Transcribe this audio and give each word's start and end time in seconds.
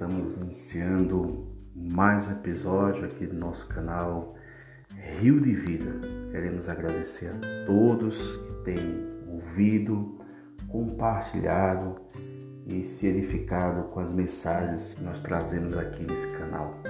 estamos 0.00 0.40
iniciando 0.40 1.46
mais 1.76 2.26
um 2.26 2.30
episódio 2.30 3.04
aqui 3.04 3.26
do 3.26 3.36
nosso 3.36 3.66
canal 3.68 4.34
Rio 5.18 5.38
de 5.38 5.54
Vida. 5.54 5.92
Queremos 6.30 6.70
agradecer 6.70 7.26
a 7.26 7.66
todos 7.66 8.36
que 8.36 8.64
têm 8.64 9.06
ouvido, 9.28 10.18
compartilhado 10.68 11.96
e 12.66 12.82
se 12.82 13.08
edificado 13.08 13.88
com 13.90 14.00
as 14.00 14.10
mensagens 14.10 14.94
que 14.94 15.04
nós 15.04 15.20
trazemos 15.20 15.76
aqui 15.76 16.02
nesse 16.02 16.28
canal. 16.28 16.80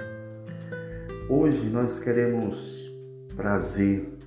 Hoje 1.27 1.69
nós 1.69 1.99
queremos 1.99 2.89
trazer 3.35 4.17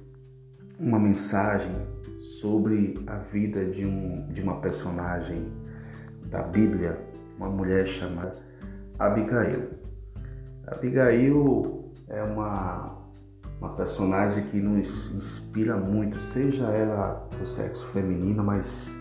uma 0.78 0.98
mensagem 0.98 1.74
sobre 2.20 3.02
a 3.06 3.16
vida 3.16 3.64
de, 3.64 3.86
um, 3.86 4.28
de 4.28 4.42
uma 4.42 4.60
personagem 4.60 5.50
da 6.26 6.42
Bíblia, 6.42 7.00
uma 7.38 7.48
mulher 7.48 7.86
chamada 7.86 8.43
Abigail. 8.98 9.70
Abigail 10.66 11.92
é 12.08 12.22
uma, 12.22 12.98
uma 13.60 13.70
personagem 13.74 14.44
que 14.44 14.60
nos 14.60 15.14
inspira 15.14 15.76
muito, 15.76 16.20
seja 16.20 16.64
ela 16.66 17.28
do 17.38 17.46
sexo 17.46 17.86
feminino, 17.88 18.42
mas 18.42 18.94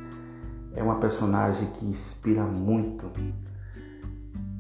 é 0.76 0.82
uma 0.82 1.00
personagem 1.00 1.68
que 1.72 1.86
inspira 1.86 2.44
muito 2.44 3.12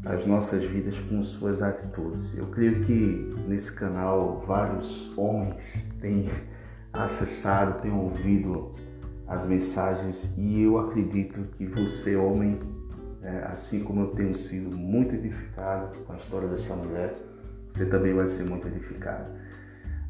as 0.05 0.25
nossas 0.25 0.63
vidas 0.63 0.99
com 0.99 1.23
suas 1.23 1.61
atitudes. 1.61 2.37
Eu 2.37 2.47
creio 2.47 2.83
que 2.83 3.35
nesse 3.47 3.73
canal 3.73 4.43
vários 4.45 5.17
homens 5.17 5.85
têm 5.99 6.29
acessado, 6.91 7.81
têm 7.81 7.91
ouvido 7.91 8.75
as 9.27 9.45
mensagens 9.47 10.33
e 10.37 10.61
eu 10.61 10.77
acredito 10.77 11.41
que 11.57 11.65
você, 11.65 12.15
homem, 12.15 12.59
é, 13.23 13.47
assim 13.51 13.83
como 13.83 14.01
eu 14.01 14.07
tenho 14.07 14.35
sido 14.35 14.75
muito 14.75 15.15
edificado 15.15 15.97
com 15.99 16.13
a 16.13 16.17
história 16.17 16.47
dessa 16.47 16.75
mulher, 16.75 17.15
você 17.69 17.85
também 17.85 18.13
vai 18.13 18.27
ser 18.27 18.43
muito 18.43 18.67
edificado. 18.67 19.25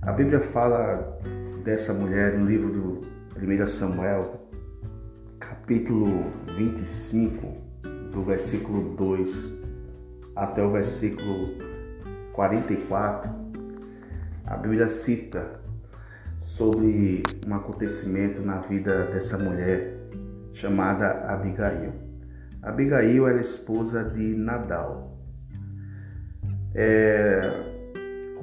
A 0.02 0.12
Bíblia 0.12 0.42
fala 0.42 1.20
dessa 1.64 1.94
mulher 1.94 2.38
no 2.38 2.46
livro 2.46 2.72
do 2.72 3.02
1 3.38 3.66
Samuel, 3.68 4.50
capítulo 5.40 6.34
25, 6.58 7.56
do 8.12 8.24
versículo 8.24 8.96
2 8.96 9.62
até 10.36 10.64
o 10.64 10.72
versículo 10.72 11.58
44. 12.34 13.32
A 14.46 14.58
Bíblia 14.58 14.90
cita 14.90 15.62
sobre 16.38 17.24
um 17.48 17.56
acontecimento 17.56 18.42
na 18.42 18.58
vida 18.58 19.06
dessa 19.06 19.38
mulher 19.38 19.98
chamada 20.54 21.26
Abigail. 21.32 22.03
Abigail 22.64 23.28
era 23.28 23.40
esposa 23.40 24.04
de 24.04 24.36
Nadal. 24.36 25.18
É, 26.74 27.74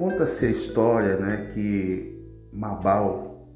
Conta-se 0.01 0.47
a 0.47 0.49
história 0.49 1.15
né, 1.17 1.51
que 1.53 2.19
Mabal 2.51 3.47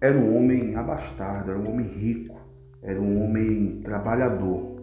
era 0.00 0.18
um 0.18 0.36
homem 0.36 0.74
abastado, 0.74 1.48
era 1.48 1.56
um 1.56 1.70
homem 1.70 1.86
rico, 1.86 2.36
era 2.82 3.00
um 3.00 3.22
homem 3.22 3.80
trabalhador. 3.84 4.74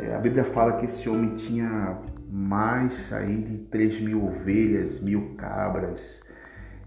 É, 0.00 0.14
a 0.14 0.18
Bíblia 0.20 0.44
fala 0.44 0.76
que 0.76 0.84
esse 0.84 1.08
homem 1.08 1.34
tinha 1.34 1.98
mais 2.30 3.12
aí 3.12 3.42
de 3.42 3.58
3 3.64 4.02
mil 4.02 4.26
ovelhas, 4.26 5.00
mil 5.00 5.34
cabras, 5.36 6.20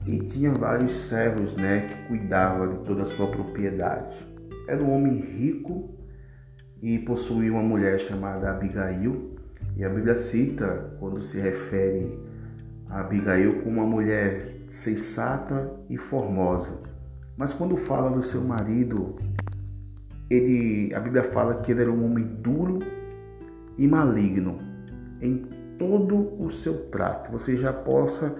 e 0.07 0.19
tinha 0.19 0.53
vários 0.53 0.93
servos 1.09 1.57
né, 1.57 1.81
que 1.81 2.07
cuidavam 2.07 2.77
de 2.77 2.85
toda 2.85 3.03
a 3.03 3.07
sua 3.07 3.27
propriedade. 3.27 4.25
Era 4.69 4.81
um 4.81 4.95
homem 4.95 5.19
rico 5.19 5.98
e 6.81 6.99
possuía 6.99 7.51
uma 7.51 7.63
mulher 7.63 7.99
chamada 7.99 8.51
Abigail. 8.51 9.35
E 9.75 9.83
a 9.83 9.89
Bíblia 9.89 10.15
cita, 10.15 10.95
quando 10.99 11.21
se 11.21 11.39
refere 11.39 12.19
a 12.89 13.01
Abigail, 13.01 13.61
como 13.61 13.81
uma 13.81 13.85
mulher 13.85 14.59
sensata 14.69 15.71
e 15.89 15.97
formosa. 15.97 16.79
Mas 17.37 17.53
quando 17.53 17.77
fala 17.77 18.09
do 18.09 18.23
seu 18.23 18.41
marido, 18.41 19.15
ele, 20.29 20.93
a 20.93 20.99
Bíblia 20.99 21.23
fala 21.31 21.55
que 21.55 21.71
ele 21.71 21.81
era 21.81 21.91
um 21.91 22.05
homem 22.05 22.25
duro 22.25 22.79
e 23.77 23.87
maligno 23.87 24.59
em 25.21 25.45
todo 25.77 26.41
o 26.41 26.49
seu 26.49 26.89
trato. 26.89 27.31
Você 27.31 27.55
já 27.55 27.71
possa 27.71 28.35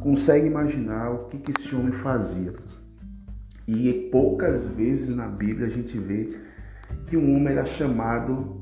consegue 0.00 0.46
imaginar 0.46 1.10
o 1.10 1.24
que, 1.26 1.38
que 1.38 1.52
esse 1.58 1.74
homem 1.74 1.92
fazia. 1.92 2.54
E 3.66 4.08
poucas 4.10 4.66
vezes 4.68 5.14
na 5.14 5.26
Bíblia 5.26 5.66
a 5.66 5.70
gente 5.70 5.98
vê 5.98 6.38
que 7.08 7.16
um 7.16 7.36
homem 7.36 7.52
era 7.52 7.64
chamado 7.64 8.60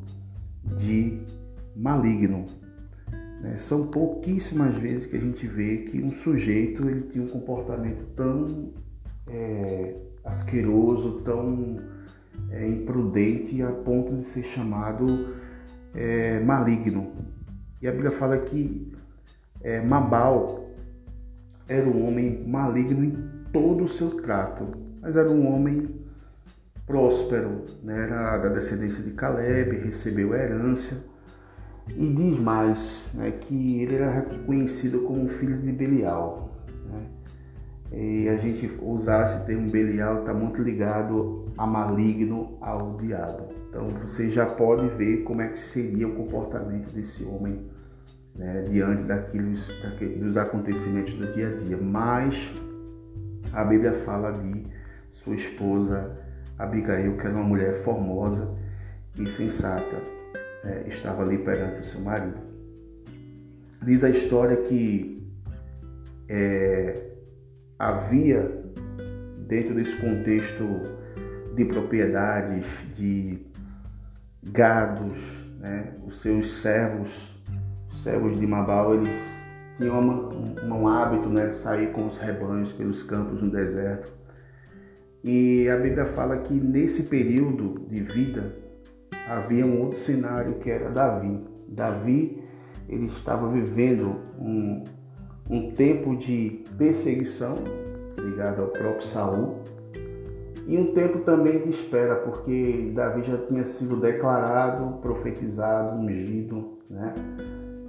de 0.79 1.21
maligno. 1.75 2.47
Né? 3.41 3.57
São 3.57 3.89
pouquíssimas 3.89 4.77
vezes 4.77 5.07
que 5.07 5.17
a 5.17 5.21
gente 5.21 5.47
vê 5.47 5.79
que 5.79 6.03
um 6.03 6.11
sujeito 6.11 6.89
ele 6.89 7.03
tinha 7.03 7.25
um 7.25 7.29
comportamento 7.29 8.05
tão 8.15 8.73
é, 9.29 9.97
asqueroso, 10.25 11.21
tão 11.23 11.81
é, 12.51 12.67
imprudente 12.67 13.63
a 13.63 13.71
ponto 13.71 14.17
de 14.17 14.25
ser 14.27 14.45
chamado 14.45 15.35
é, 15.95 16.41
maligno. 16.41 17.13
E 17.81 17.89
a 17.89 17.93
Bíblia 17.93 18.11
fala 18.11 18.39
que 18.39 18.93
é, 19.61 19.81
Mabal 19.81 20.71
era 21.69 21.89
um 21.89 22.07
homem 22.07 22.45
maligno 22.47 23.05
em 23.05 23.17
todo 23.53 23.85
o 23.85 23.89
seu 23.89 24.11
trato, 24.23 24.67
mas 25.01 25.17
era 25.17 25.31
um 25.31 25.53
homem 25.53 25.96
próspero, 26.87 27.65
né? 27.83 28.05
era 28.05 28.39
da 28.39 28.49
descendência 28.49 29.03
de 29.03 29.11
Caleb, 29.11 29.77
recebeu 29.77 30.35
herança. 30.35 30.97
E 31.89 32.15
diz 32.15 32.39
mais 32.39 33.11
né, 33.15 33.31
que 33.31 33.81
ele 33.81 33.95
era 33.97 34.11
reconhecido 34.11 35.03
como 35.03 35.29
filho 35.29 35.59
de 35.59 35.71
Belial. 35.71 36.51
Né? 36.89 37.07
E 37.93 38.29
a 38.29 38.37
gente 38.37 38.71
usar 38.83 39.25
esse 39.25 39.47
termo 39.47 39.71
Belial 39.71 40.21
está 40.21 40.35
muito 40.35 40.63
ligado 40.63 41.47
a 41.57 41.67
maligno, 41.67 42.57
ao 42.61 42.97
diabo. 42.97 43.49
Então 43.69 43.89
você 44.03 44.31
já 44.31 44.47
pode 44.47 44.89
ver 44.97 45.23
como 45.23 45.43
é 45.43 45.49
que 45.49 45.59
seria 45.59 46.09
o 46.09 46.15
comportamento 46.15 46.93
desse 46.93 47.25
homem 47.25 47.71
né, 48.35 48.63
diante 48.63 49.05
daqueles, 49.05 49.69
daqueles, 49.83 50.19
dos 50.21 50.37
acontecimentos 50.37 51.15
do 51.15 51.33
dia 51.35 51.49
a 51.49 51.55
dia. 51.55 51.77
Mas 51.77 52.53
a 53.53 53.65
Bíblia 53.65 53.93
fala 54.05 54.33
de 54.33 54.67
sua 55.13 55.35
esposa 55.35 56.26
Abigail, 56.59 57.17
que 57.17 57.27
era 57.27 57.35
uma 57.35 57.45
mulher 57.45 57.83
formosa 57.83 58.55
e 59.19 59.27
sensata, 59.29 59.97
né, 60.65 60.85
estava 60.87 61.23
ali 61.23 61.39
perante 61.39 61.81
o 61.81 61.85
seu 61.85 62.01
marido. 62.01 62.39
Diz 63.83 64.03
a 64.03 64.11
história 64.11 64.57
que 64.57 65.27
é, 66.29 67.03
havia, 67.79 68.65
dentro 69.47 69.75
desse 69.75 69.97
contexto 69.97 70.65
de 71.55 71.65
propriedades, 71.65 72.67
de 72.95 73.47
gados, 74.43 75.47
né, 75.61 75.95
os 76.07 76.21
seus 76.21 76.61
servos 76.61 77.37
servos 77.97 78.39
de 78.39 78.47
Mabal, 78.47 78.95
eles 78.95 79.39
tinham 79.77 79.99
uma, 79.99 80.33
um, 80.33 80.81
um 80.81 80.89
hábito 80.89 81.29
né, 81.29 81.49
de 81.49 81.55
sair 81.55 81.93
com 81.93 82.07
os 82.07 82.19
rebanhos 82.19 82.73
pelos 82.73 83.03
campos 83.03 83.43
no 83.43 83.51
deserto. 83.51 84.13
E 85.29 85.69
a 85.69 85.77
Bíblia 85.77 86.07
fala 86.07 86.37
que 86.37 86.55
nesse 86.55 87.03
período 87.03 87.81
de 87.89 88.01
vida 88.01 88.55
havia 89.29 89.67
um 89.67 89.81
outro 89.81 89.99
cenário 89.99 90.55
que 90.61 90.71
era 90.71 90.89
Davi. 90.89 91.41
Davi 91.67 92.45
ele 92.89 93.07
estava 93.07 93.49
vivendo 93.49 94.21
um, 94.39 94.85
um 95.51 95.73
tempo 95.73 96.15
de 96.17 96.63
perseguição 96.79 97.57
ligado 98.17 98.63
ao 98.63 98.69
próprio 98.69 99.03
Saul 99.03 99.63
e 100.65 100.79
um 100.79 100.95
tempo 100.95 101.19
também 101.19 101.59
de 101.59 101.71
espera, 101.71 102.15
porque 102.15 102.93
Davi 102.95 103.25
já 103.25 103.39
tinha 103.49 103.65
sido 103.65 103.97
declarado, 103.97 104.99
profetizado, 104.99 105.99
ungido, 105.99 106.79
né? 106.89 107.13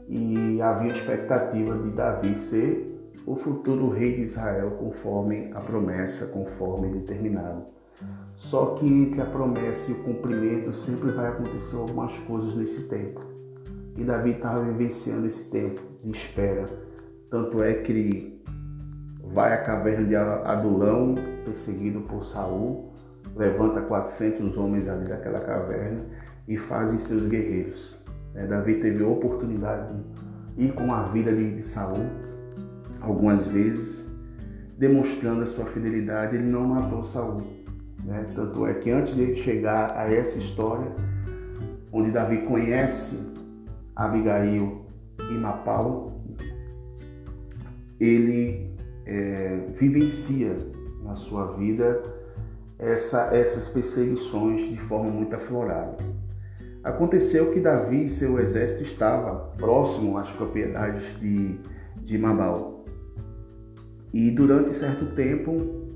e 0.10 0.60
havia 0.60 0.92
expectativa 0.92 1.78
de 1.78 1.90
Davi 1.92 2.33
ser 2.33 2.96
o 3.27 3.35
futuro 3.35 3.89
rei 3.89 4.15
de 4.15 4.21
Israel 4.21 4.71
conforme 4.79 5.51
a 5.53 5.59
promessa, 5.59 6.25
conforme 6.27 6.88
determinado. 6.88 7.65
Só 8.35 8.75
que 8.75 8.85
entre 8.85 9.19
a 9.19 9.25
promessa 9.25 9.91
e 9.91 9.95
o 9.95 10.03
cumprimento 10.03 10.71
sempre 10.71 11.12
vai 11.12 11.27
acontecer 11.27 11.75
algumas 11.75 12.18
coisas 12.19 12.56
nesse 12.56 12.88
tempo. 12.88 13.19
E 13.97 14.03
Davi 14.06 14.31
estava 14.31 14.62
vivenciando 14.62 15.27
esse 15.27 15.50
tempo 15.50 15.81
de 16.01 16.12
espera. 16.12 16.63
Tanto 17.29 17.62
é 17.62 17.74
que 17.74 17.91
ele 17.91 18.41
vai 19.33 19.51
à 19.51 19.57
caverna 19.57 20.07
de 20.07 20.15
Adulão, 20.15 21.15
perseguido 21.44 22.00
por 22.01 22.23
Saul, 22.23 22.94
levanta 23.35 23.81
400 23.81 24.57
homens 24.57 24.88
ali 24.88 25.09
daquela 25.09 25.41
caverna 25.41 26.06
e 26.47 26.57
fazem 26.57 26.97
seus 26.97 27.27
guerreiros. 27.27 28.00
É, 28.33 28.45
Davi 28.45 28.75
teve 28.75 29.03
a 29.03 29.07
oportunidade 29.07 29.94
de 30.56 30.63
ir 30.63 30.73
com 30.73 30.94
a 30.94 31.03
vida 31.09 31.35
de 31.35 31.62
Saul 31.62 32.26
algumas 33.07 33.48
vezes, 33.48 34.06
demonstrando 34.77 35.44
a 35.44 35.45
sua 35.45 35.65
fidelidade, 35.65 36.36
ele 36.36 36.45
não 36.45 36.65
matou 36.68 37.04
Saul. 37.04 37.42
Né? 38.04 38.25
Tanto 38.36 38.65
é 38.68 38.74
que 38.75 38.92
antes 38.92 39.15
de 39.15 39.36
chegar 39.36 39.98
a 39.98 40.12
essa 40.12 40.38
história, 40.38 40.92
onde 41.92 42.12
Davi 42.12 42.39
conhece 42.44 43.19
Abigail 43.95 44.86
e 45.19 45.33
Mapau, 45.33 46.21
ele 48.00 48.71
é, 49.06 49.59
vivencia 49.75 50.56
na 51.04 51.15
sua 51.15 51.54
vida 51.54 52.04
essa, 52.77 53.36
essas 53.36 53.69
perseguições 53.69 54.69
de 54.69 54.77
forma 54.77 55.09
muito 55.09 55.36
aflorada. 55.36 55.98
Aconteceu 56.83 57.51
que 57.51 57.59
Davi 57.59 58.06
e 58.06 58.09
seu 58.09 58.39
exército 58.39 58.83
estava 58.83 59.51
próximo 59.57 60.18
às 60.18 60.31
propriedades 60.31 61.19
de, 61.19 61.59
de 61.98 62.18
Mabal. 62.18 62.76
E 64.18 64.31
durante 64.31 64.74
certo 64.74 65.14
tempo, 65.14 65.92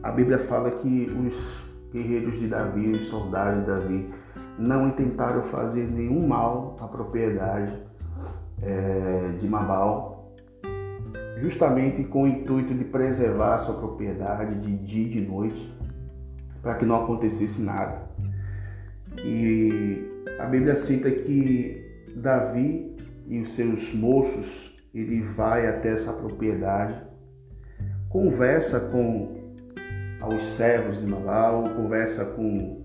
a 0.00 0.12
Bíblia 0.12 0.38
fala 0.38 0.70
que 0.70 1.10
os 1.10 1.60
guerreiros 1.92 2.38
de 2.38 2.46
Davi, 2.46 2.90
os 2.90 3.06
soldados 3.06 3.58
de 3.58 3.66
Davi, 3.66 4.10
não 4.56 4.92
tentaram 4.92 5.42
fazer 5.42 5.90
nenhum 5.90 6.24
mal 6.24 6.76
à 6.80 6.86
propriedade 6.86 7.72
é, 8.62 9.32
de 9.40 9.48
Mabal, 9.48 10.36
justamente 11.40 12.04
com 12.04 12.22
o 12.22 12.28
intuito 12.28 12.72
de 12.72 12.84
preservar 12.84 13.56
a 13.56 13.58
sua 13.58 13.74
propriedade 13.74 14.54
de 14.60 14.76
dia 14.76 15.06
e 15.06 15.10
de 15.10 15.20
noite, 15.22 15.76
para 16.62 16.76
que 16.76 16.86
não 16.86 17.02
acontecesse 17.02 17.60
nada. 17.60 18.08
E 19.24 20.08
a 20.38 20.44
Bíblia 20.44 20.76
cita 20.76 21.10
que 21.10 22.04
Davi 22.14 22.94
e 23.26 23.40
os 23.40 23.50
seus 23.50 23.92
moços, 23.92 24.76
ele 24.94 25.22
vai 25.22 25.66
até 25.66 25.88
essa 25.88 26.12
propriedade, 26.12 27.07
conversa 28.08 28.80
com 28.80 29.38
aos 30.20 30.44
servos 30.44 30.98
de 30.98 31.06
Mabal, 31.06 31.62
conversa 31.76 32.24
com 32.24 32.82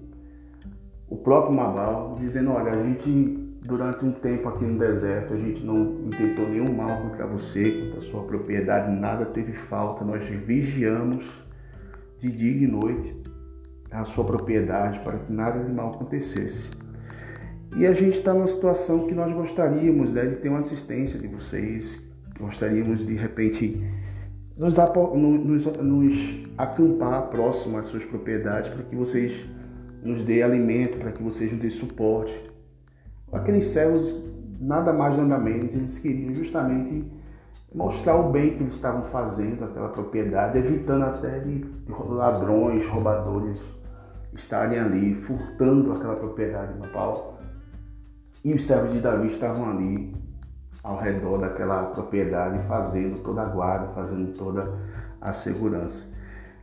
o 1.10 1.18
próprio 1.18 1.56
Mabal, 1.56 2.16
dizendo, 2.20 2.52
olha, 2.52 2.72
a 2.72 2.84
gente 2.84 3.44
durante 3.66 4.04
um 4.04 4.12
tempo 4.12 4.50
aqui 4.50 4.66
no 4.66 4.78
deserto, 4.78 5.34
a 5.34 5.38
gente 5.38 5.64
não 5.64 6.06
intentou 6.06 6.48
nenhum 6.50 6.76
mal 6.76 7.02
contra 7.02 7.26
você, 7.26 7.84
contra 7.84 8.00
a 8.00 8.02
sua 8.02 8.24
propriedade, 8.24 8.92
nada 8.92 9.26
teve 9.26 9.54
falta, 9.54 10.04
nós 10.04 10.26
vigiamos 10.26 11.42
de 12.20 12.30
dia 12.30 12.52
e 12.52 12.60
de 12.60 12.68
noite 12.68 13.22
a 13.90 14.04
sua 14.04 14.26
propriedade 14.26 15.00
para 15.00 15.20
que 15.20 15.32
nada 15.32 15.64
de 15.64 15.72
mal 15.72 15.92
acontecesse. 15.92 16.70
E 17.78 17.86
a 17.88 17.94
gente 17.94 18.18
está 18.18 18.34
numa 18.34 18.48
situação 18.48 19.08
que 19.08 19.16
nós 19.16 19.34
gostaríamos 19.34 20.12
né, 20.12 20.26
de 20.26 20.36
ter 20.36 20.50
uma 20.50 20.60
assistência 20.60 21.18
de 21.18 21.28
vocês, 21.28 22.06
gostaríamos 22.40 23.06
de 23.06 23.16
repente 23.16 23.82
nos, 24.58 24.76
nos, 24.78 25.66
nos 25.78 26.44
acampar 26.58 27.30
próximo 27.30 27.78
às 27.78 27.88
suas 27.88 28.06
propriedades 28.06 28.70
para 28.70 28.84
que 28.84 28.96
vocês 28.96 29.46
nos 30.04 30.24
dê 30.24 30.44
alimento, 30.44 30.98
para 30.98 31.12
que 31.12 31.24
vocês 31.24 31.52
nos 31.52 31.62
dê 31.62 31.70
suporte. 31.70 32.52
Aqueles 33.32 33.66
céus, 33.66 34.16
nada 34.60 34.94
mais 34.94 35.18
nada 35.18 35.38
menos, 35.38 35.74
eles 35.74 35.98
queriam 35.98 36.34
justamente 36.34 37.06
mostrar 37.74 38.16
o 38.16 38.32
bem 38.32 38.56
que 38.56 38.64
eles 38.64 38.76
estavam 38.76 39.04
fazendo 39.06 39.66
aquela 39.66 39.90
propriedade, 39.90 40.60
evitando 40.60 41.04
até 41.04 41.40
de 41.40 41.66
ladrões, 42.10 42.86
roubadores 42.86 43.60
estarem 44.36 44.80
ali 44.80 45.16
furtando 45.16 45.92
aquela 45.94 46.16
propriedade 46.16 46.74
pau. 46.92 47.40
E 48.44 48.54
os 48.54 48.66
servos 48.66 48.94
de 48.94 49.00
Davi 49.00 49.28
estavam 49.28 49.70
ali 49.70 50.14
ao 50.84 51.00
redor 51.00 51.38
daquela 51.38 51.86
propriedade, 51.86 52.60
fazendo 52.68 53.24
toda 53.24 53.42
a 53.42 53.46
guarda, 53.46 53.94
fazendo 53.94 54.38
toda 54.38 54.78
a 55.22 55.32
segurança. 55.32 56.06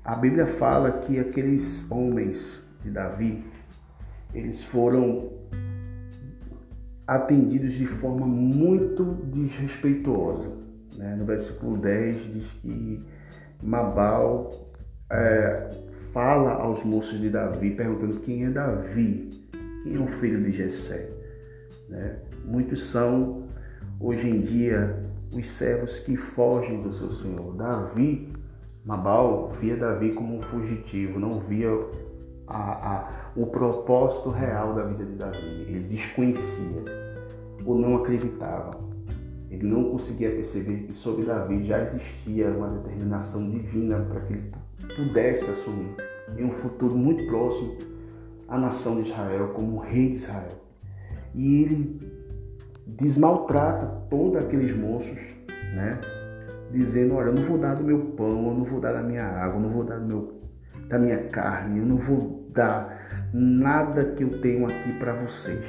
A 0.05 0.15
Bíblia 0.15 0.47
fala 0.47 0.93
que 0.93 1.19
aqueles 1.19 1.91
homens 1.91 2.63
de 2.83 2.91
Davi, 2.91 3.45
eles 4.35 4.63
foram 4.63 5.31
atendidos 7.07 7.73
de 7.73 7.87
forma 7.87 8.27
muito 8.27 9.05
desrespeituosa. 9.25 10.49
Né? 10.97 11.17
No 11.17 11.25
versículo 11.25 11.77
10 11.79 12.33
diz 12.33 12.47
que 12.63 13.03
Mabal 13.63 14.51
é, 15.11 15.71
fala 16.13 16.53
aos 16.53 16.85
moços 16.85 17.19
de 17.19 17.31
Davi, 17.31 17.71
perguntando 17.71 18.21
quem 18.21 18.45
é 18.45 18.51
Davi, 18.51 19.31
quem 19.83 19.97
é 19.97 19.99
o 19.99 20.07
filho 20.07 20.43
de 20.43 20.53
Jessé. 20.53 21.09
Né? 21.89 22.17
Muitos 22.45 22.87
são 22.87 23.45
hoje 24.01 24.29
em 24.29 24.41
dia 24.41 25.11
os 25.33 25.49
servos 25.51 25.99
que 26.01 26.17
fogem 26.17 26.83
do 26.83 26.91
seu 26.91 27.13
senhor. 27.13 27.55
Davi, 27.55 28.33
Mabal, 28.85 29.53
via 29.61 29.77
Davi 29.77 30.13
como 30.15 30.39
um 30.39 30.43
fugitivo, 30.43 31.21
não 31.21 31.39
via 31.39 31.69
a, 32.47 32.97
a, 32.97 33.31
o 33.37 33.47
propósito 33.47 34.31
real 34.31 34.75
da 34.75 34.85
vida 34.85 35.05
de 35.05 35.13
Davi. 35.13 35.67
Ele 35.69 35.87
desconhecia 35.89 36.83
ou 37.65 37.79
não 37.79 37.97
acreditava. 37.97 38.81
Ele 39.51 39.67
não 39.67 39.91
conseguia 39.91 40.31
perceber 40.31 40.85
que 40.87 40.95
sobre 40.95 41.25
Davi 41.25 41.65
já 41.67 41.83
existia 41.83 42.49
uma 42.51 42.69
determinação 42.69 43.51
divina 43.51 43.99
para 44.01 44.21
que 44.23 44.33
ele 44.33 44.53
pudesse 44.97 45.51
assumir 45.51 45.95
em 46.37 46.45
um 46.45 46.53
futuro 46.53 46.97
muito 46.97 47.27
próximo 47.27 47.77
a 48.49 48.59
nação 48.59 49.03
de 49.03 49.09
Israel 49.09 49.49
como 49.49 49.79
rei 49.79 50.11
de 50.11 50.15
Israel. 50.15 50.61
E 51.35 51.63
ele 51.63 52.20
desmaltrata 52.97 53.87
todos 54.09 54.43
aqueles 54.43 54.77
monstros, 54.77 55.21
né? 55.75 56.01
Dizendo, 56.71 57.15
olha, 57.15 57.29
eu 57.29 57.35
não 57.35 57.43
vou 57.43 57.59
dar 57.59 57.75
do 57.75 57.83
meu 57.83 57.99
pão, 58.17 58.29
eu 58.29 58.55
não 58.55 58.65
vou 58.65 58.81
dar 58.81 58.93
da 58.93 59.03
minha 59.03 59.25
água, 59.25 59.57
eu 59.57 59.61
não 59.61 59.71
vou 59.71 59.85
dar 59.85 59.99
do 59.99 60.07
meu, 60.07 60.41
da 60.89 60.99
minha 60.99 61.19
carne, 61.29 61.81
eu 61.81 61.87
não 61.87 61.97
vou 61.97 62.49
dar 62.53 63.29
nada 63.33 64.05
que 64.13 64.23
eu 64.23 64.41
tenho 64.41 64.65
aqui 64.67 64.93
para 64.99 65.13
vocês. 65.15 65.65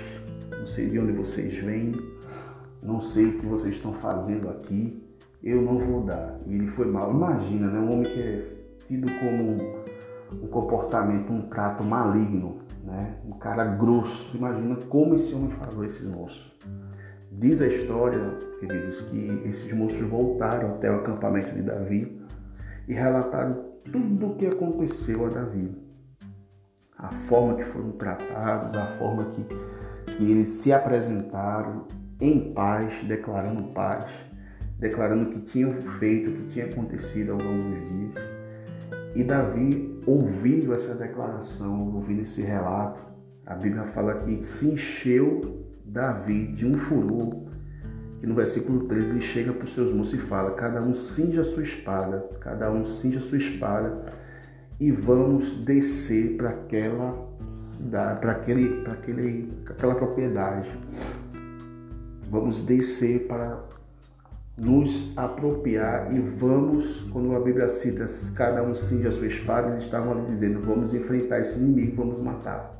Não 0.51 0.65
sei 0.67 0.89
de 0.89 0.99
onde 0.99 1.11
vocês 1.11 1.57
vêm, 1.57 1.95
não 2.81 3.01
sei 3.01 3.25
o 3.25 3.39
que 3.39 3.45
vocês 3.45 3.75
estão 3.75 3.93
fazendo 3.93 4.49
aqui, 4.49 5.03
eu 5.43 5.61
não 5.61 5.79
vou 5.79 6.01
dar. 6.03 6.39
E 6.45 6.53
ele 6.53 6.67
foi 6.67 6.85
mal. 6.85 7.11
Imagina, 7.11 7.67
né? 7.67 7.79
Um 7.79 7.93
homem 7.93 8.11
que 8.11 8.19
é 8.19 8.45
tido 8.87 9.11
como 9.19 9.53
um, 9.53 10.43
um 10.43 10.47
comportamento, 10.47 11.31
um 11.31 11.41
trato 11.43 11.83
maligno, 11.83 12.57
né? 12.83 13.15
Um 13.25 13.33
cara 13.33 13.65
grosso. 13.65 14.35
Imagina 14.37 14.75
como 14.87 15.15
esse 15.15 15.33
homem 15.33 15.49
falou 15.49 15.83
esse 15.83 16.05
moço. 16.05 16.51
Diz 17.41 17.59
a 17.59 17.65
história, 17.65 18.37
queridos, 18.59 19.01
que 19.01 19.41
esses 19.45 19.73
moços 19.73 19.99
voltaram 20.01 20.75
até 20.75 20.91
o 20.91 20.97
acampamento 20.97 21.51
de 21.55 21.63
Davi 21.63 22.21
e 22.87 22.93
relataram 22.93 23.65
tudo 23.83 24.27
o 24.27 24.35
que 24.35 24.45
aconteceu 24.45 25.25
a 25.25 25.29
Davi. 25.29 25.75
A 26.95 27.11
forma 27.11 27.55
que 27.55 27.63
foram 27.63 27.93
tratados, 27.93 28.75
a 28.75 28.85
forma 28.99 29.25
que, 29.25 29.43
que 30.05 30.31
eles 30.31 30.49
se 30.49 30.71
apresentaram 30.71 31.87
em 32.19 32.53
paz, 32.53 33.03
declarando 33.07 33.73
paz, 33.73 34.05
declarando 34.77 35.31
o 35.31 35.33
que 35.33 35.39
tinham 35.39 35.73
feito, 35.97 36.29
o 36.29 36.33
que 36.33 36.47
tinha 36.49 36.65
acontecido 36.65 37.31
ao 37.31 37.39
longo 37.39 37.63
dos 37.63 37.89
dias. 37.89 38.13
E 39.15 39.23
Davi, 39.23 39.99
ouvindo 40.05 40.75
essa 40.75 40.93
declaração, 40.93 41.91
ouvindo 41.95 42.21
esse 42.21 42.43
relato, 42.43 43.01
a 43.47 43.55
Bíblia 43.55 43.85
fala 43.85 44.13
que 44.19 44.43
se 44.43 44.73
encheu 44.73 45.70
Davi 45.91 46.47
de 46.47 46.65
um 46.65 46.77
furor, 46.77 47.47
que 48.21 48.25
no 48.25 48.33
versículo 48.33 48.85
13 48.85 49.09
ele 49.09 49.21
chega 49.21 49.51
para 49.51 49.65
os 49.65 49.73
seus 49.73 49.93
moços 49.93 50.13
e 50.13 50.17
fala: 50.17 50.51
Cada 50.51 50.81
um 50.81 50.93
cinja 50.93 51.41
a 51.41 51.43
sua 51.43 51.63
espada, 51.63 52.29
cada 52.39 52.71
um 52.71 52.85
cinja 52.85 53.19
a 53.19 53.21
sua 53.21 53.37
espada, 53.37 54.05
e 54.79 54.89
vamos 54.89 55.57
descer 55.65 56.37
para 56.37 56.51
aquela 56.51 57.29
cidade, 57.49 58.21
para 58.21 58.31
aquele, 58.31 58.83
para 58.83 58.93
aquele, 58.93 59.53
aquela 59.65 59.95
propriedade. 59.95 60.71
Vamos 62.29 62.63
descer 62.63 63.27
para 63.27 63.61
nos 64.57 65.11
apropriar 65.17 66.15
e 66.15 66.19
vamos, 66.21 67.01
quando 67.11 67.35
a 67.35 67.39
Bíblia 67.41 67.67
cita 67.67 68.05
cada 68.33 68.63
um 68.63 68.73
cinja 68.73 69.09
a 69.09 69.11
sua 69.11 69.27
espada, 69.27 69.71
eles 69.71 69.83
estavam 69.83 70.13
ali 70.13 70.27
dizendo: 70.27 70.61
vamos 70.61 70.93
enfrentar 70.93 71.41
esse 71.41 71.59
inimigo, 71.59 71.97
vamos 71.97 72.21
matar. 72.21 72.79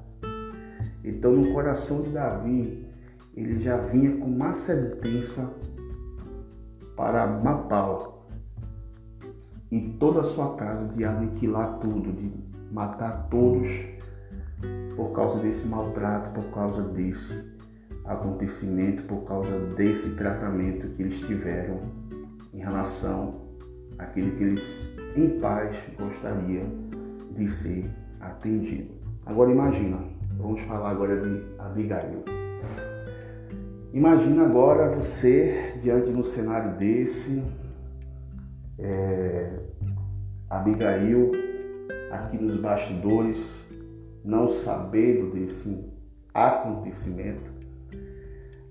Então, 1.04 1.34
no 1.34 1.52
coração 1.52 2.04
de 2.04 2.12
Davi, 2.12 2.91
ele 3.36 3.60
já 3.60 3.78
vinha 3.78 4.18
com 4.18 4.26
uma 4.26 4.54
sentença 4.54 5.50
para 6.96 7.26
Mapau 7.28 8.28
e 9.72 9.80
toda 10.00 10.20
a 10.20 10.24
sua 10.24 10.56
casa 10.56 10.88
de 10.90 11.06
aniquilar 11.06 11.80
tudo, 11.80 12.12
de 12.12 12.32
matar 12.72 13.30
todos 13.30 13.70
por 14.96 15.12
causa 15.14 15.40
desse 15.40 15.68
maltrato, 15.68 16.30
por 16.32 16.52
causa 16.54 16.82
desse 16.82 17.44
acontecimento, 18.06 19.04
por 19.04 19.24
causa 19.24 19.58
desse 19.76 20.12
tratamento 20.16 20.90
que 20.90 21.02
eles 21.02 21.20
tiveram 21.22 21.80
em 22.54 22.60
relação 22.60 23.42
àquilo 23.98 24.36
que 24.36 24.44
eles 24.44 24.90
em 25.16 25.40
paz 25.40 25.78
gostariam 25.98 26.66
de 27.36 27.48
ser 27.48 27.90
atendido. 28.20 28.92
Agora 29.26 29.52
imagina, 29.52 30.00
vamos 30.38 30.62
falar 30.62 30.92
agora 30.92 31.22
de 31.22 31.42
Abigail. 31.60 32.41
Imagina 33.94 34.46
agora 34.46 34.90
você 34.96 35.74
diante 35.82 36.14
de 36.14 36.18
um 36.18 36.24
cenário 36.24 36.78
desse, 36.78 37.44
é, 38.80 39.52
Abigail 40.50 41.32
aqui 42.10 42.38
nos 42.38 42.56
bastidores, 42.56 43.66
não 44.24 44.48
sabendo 44.48 45.32
desse 45.32 45.84
acontecimento. 46.34 47.52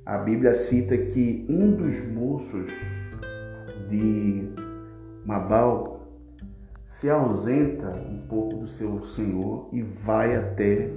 a 0.07 0.17
Bíblia 0.17 0.55
cita 0.55 0.97
que 0.97 1.47
um 1.51 1.73
dos 1.73 2.03
moços 2.09 2.73
de 3.91 4.49
Mabal 5.27 6.09
se 6.87 7.11
ausenta 7.11 7.91
um 7.91 8.27
pouco 8.27 8.57
do 8.57 8.69
seu 8.69 9.05
senhor 9.05 9.69
e 9.71 9.83
vai 9.83 10.35
até 10.35 10.91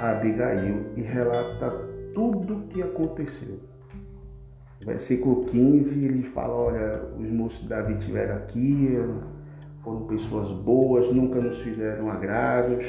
Abigail 0.00 0.86
e 0.96 1.02
relata 1.02 1.91
tudo 2.12 2.56
o 2.56 2.62
que 2.68 2.82
aconteceu. 2.82 3.60
Versículo 4.84 5.44
15, 5.44 6.04
ele 6.04 6.22
fala: 6.22 6.54
Olha, 6.54 7.02
os 7.18 7.30
moços 7.30 7.62
de 7.62 7.68
Davi 7.68 7.94
estiveram 7.94 8.36
aqui, 8.36 8.98
foram 9.82 10.06
pessoas 10.06 10.52
boas, 10.52 11.12
nunca 11.12 11.40
nos 11.40 11.58
fizeram 11.60 12.10
agrados 12.10 12.84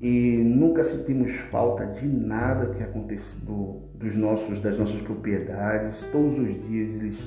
e 0.00 0.38
nunca 0.42 0.82
sentimos 0.82 1.32
falta 1.50 1.84
de 1.84 2.06
nada 2.06 2.74
que 2.74 2.82
acontece 2.82 3.36
do, 3.44 3.82
dos 3.94 4.16
nossos, 4.16 4.58
das 4.60 4.78
nossas 4.78 5.00
propriedades. 5.02 6.04
Todos 6.10 6.38
os 6.38 6.66
dias 6.66 6.90
eles 6.94 7.20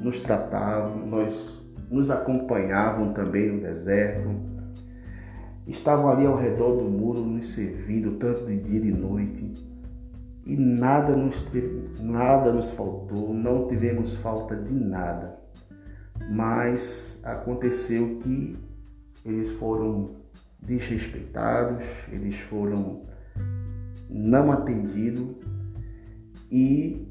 nos 0.00 0.20
tratavam, 0.20 1.04
nós 1.04 1.66
nos 1.90 2.12
acompanhavam 2.12 3.12
também 3.12 3.50
no 3.50 3.60
deserto. 3.60 4.30
Estavam 5.66 6.08
ali 6.08 6.26
ao 6.26 6.36
redor 6.36 6.76
do 6.76 6.84
muro 6.84 7.20
nos 7.20 7.48
servindo 7.48 8.18
tanto 8.18 8.44
de 8.44 8.56
dia 8.58 8.78
e 8.78 8.82
de 8.82 8.92
noite. 8.92 9.54
E 10.46 10.56
nada 10.56 11.16
nos, 11.16 11.46
nada 12.00 12.52
nos 12.52 12.70
faltou, 12.70 13.32
não 13.32 13.66
tivemos 13.66 14.14
falta 14.16 14.54
de 14.54 14.74
nada. 14.74 15.38
Mas 16.30 17.18
aconteceu 17.22 18.18
que 18.18 18.56
eles 19.24 19.52
foram 19.52 20.10
desrespeitados, 20.60 21.84
eles 22.12 22.38
foram 22.38 23.02
não 24.08 24.52
atendidos 24.52 25.36
e 26.50 27.08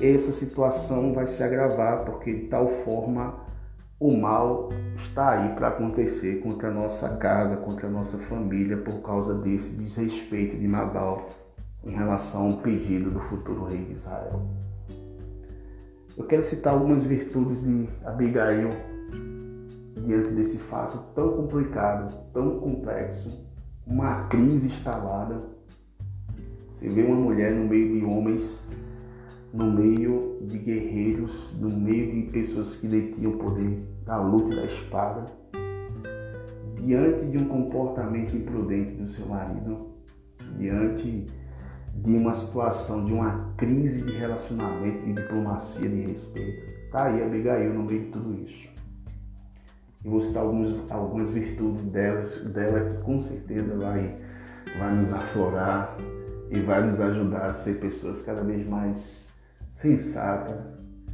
essa 0.00 0.32
situação 0.32 1.12
vai 1.12 1.26
se 1.26 1.42
agravar 1.42 2.04
porque 2.04 2.32
de 2.32 2.46
tal 2.48 2.68
forma 2.84 3.47
o 4.00 4.16
mal 4.16 4.68
está 4.96 5.30
aí 5.30 5.54
para 5.56 5.68
acontecer 5.68 6.40
contra 6.40 6.68
a 6.68 6.72
nossa 6.72 7.16
casa, 7.16 7.56
contra 7.56 7.88
a 7.88 7.90
nossa 7.90 8.16
família 8.16 8.76
por 8.76 9.02
causa 9.02 9.34
desse 9.34 9.74
desrespeito 9.74 10.56
de 10.56 10.68
Nabal 10.68 11.26
em 11.84 11.90
relação 11.90 12.52
ao 12.52 12.56
pedido 12.58 13.10
do 13.10 13.18
futuro 13.18 13.64
rei 13.64 13.84
de 13.84 13.94
Israel. 13.94 14.46
Eu 16.16 16.24
quero 16.24 16.44
citar 16.44 16.74
algumas 16.74 17.04
virtudes 17.04 17.60
de 17.60 17.88
Abigail 18.04 18.70
diante 20.06 20.30
desse 20.30 20.58
fato 20.58 20.98
tão 21.14 21.32
complicado, 21.32 22.14
tão 22.32 22.60
complexo, 22.60 23.44
uma 23.84 24.28
crise 24.28 24.68
instalada. 24.68 25.42
Você 26.72 26.88
vê 26.88 27.02
uma 27.02 27.16
mulher 27.16 27.52
no 27.52 27.66
meio 27.68 27.98
de 27.98 28.04
homens, 28.04 28.62
no 29.52 29.72
meio 29.72 30.38
de 30.42 30.56
guerreiros, 30.58 31.52
no 31.58 31.70
meio 31.70 32.12
de 32.12 32.30
pessoas 32.30 32.76
que 32.76 32.86
detinham 32.86 33.32
poder 33.38 33.87
da 34.08 34.16
luta 34.16 34.52
e 34.52 34.56
da 34.56 34.64
espada, 34.64 35.26
diante 36.80 37.26
de 37.26 37.36
um 37.36 37.46
comportamento 37.46 38.34
imprudente 38.34 38.94
do 38.94 39.08
seu 39.10 39.26
marido, 39.26 39.92
diante 40.56 41.26
de 41.94 42.16
uma 42.16 42.34
situação, 42.34 43.04
de 43.04 43.12
uma 43.12 43.52
crise 43.56 44.02
de 44.02 44.12
relacionamento, 44.12 45.04
de 45.04 45.12
diplomacia, 45.12 45.88
de 45.88 46.00
respeito. 46.06 46.66
Está 46.86 47.04
aí 47.04 47.22
Abigail 47.22 47.74
no 47.74 47.84
meio 47.84 48.06
de 48.06 48.10
tudo 48.10 48.34
isso 48.42 48.78
e 50.04 50.08
vou 50.08 50.20
citar 50.20 50.42
alguns, 50.42 50.90
algumas 50.90 51.30
virtudes 51.30 51.84
delas, 51.84 52.40
dela 52.44 52.80
que 52.80 53.02
com 53.02 53.18
certeza 53.20 53.76
vai, 53.76 54.16
vai 54.78 54.94
nos 54.94 55.12
aflorar 55.12 55.96
e 56.50 56.58
vai 56.60 56.86
nos 56.86 57.00
ajudar 57.00 57.46
a 57.46 57.52
ser 57.52 57.80
pessoas 57.80 58.22
cada 58.22 58.42
vez 58.42 58.66
mais 58.66 59.32
sensatas 59.70 60.56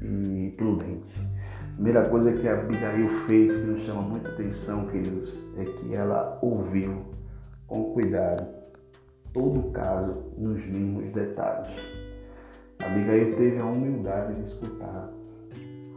e 0.01 0.55
prudentes. 0.57 1.34
Primeira 1.75 2.09
coisa 2.09 2.33
que 2.33 2.47
a 2.47 2.55
Abigail 2.55 3.09
fez 3.27 3.57
que 3.57 3.67
nos 3.67 3.83
chama 3.83 4.03
muita 4.03 4.31
atenção, 4.31 4.87
queridos, 4.87 5.47
é 5.57 5.65
que 5.65 5.95
ela 5.95 6.39
ouviu 6.41 7.05
com 7.67 7.93
cuidado 7.93 8.47
todo 9.33 9.59
o 9.59 9.73
caso 9.73 10.33
nos 10.39 10.65
mínimos 10.67 11.13
detalhes. 11.13 11.75
A 12.81 12.87
Abigail 12.87 13.37
teve 13.37 13.59
a 13.59 13.67
humildade 13.67 14.35
de 14.37 14.43
escutar 14.43 15.11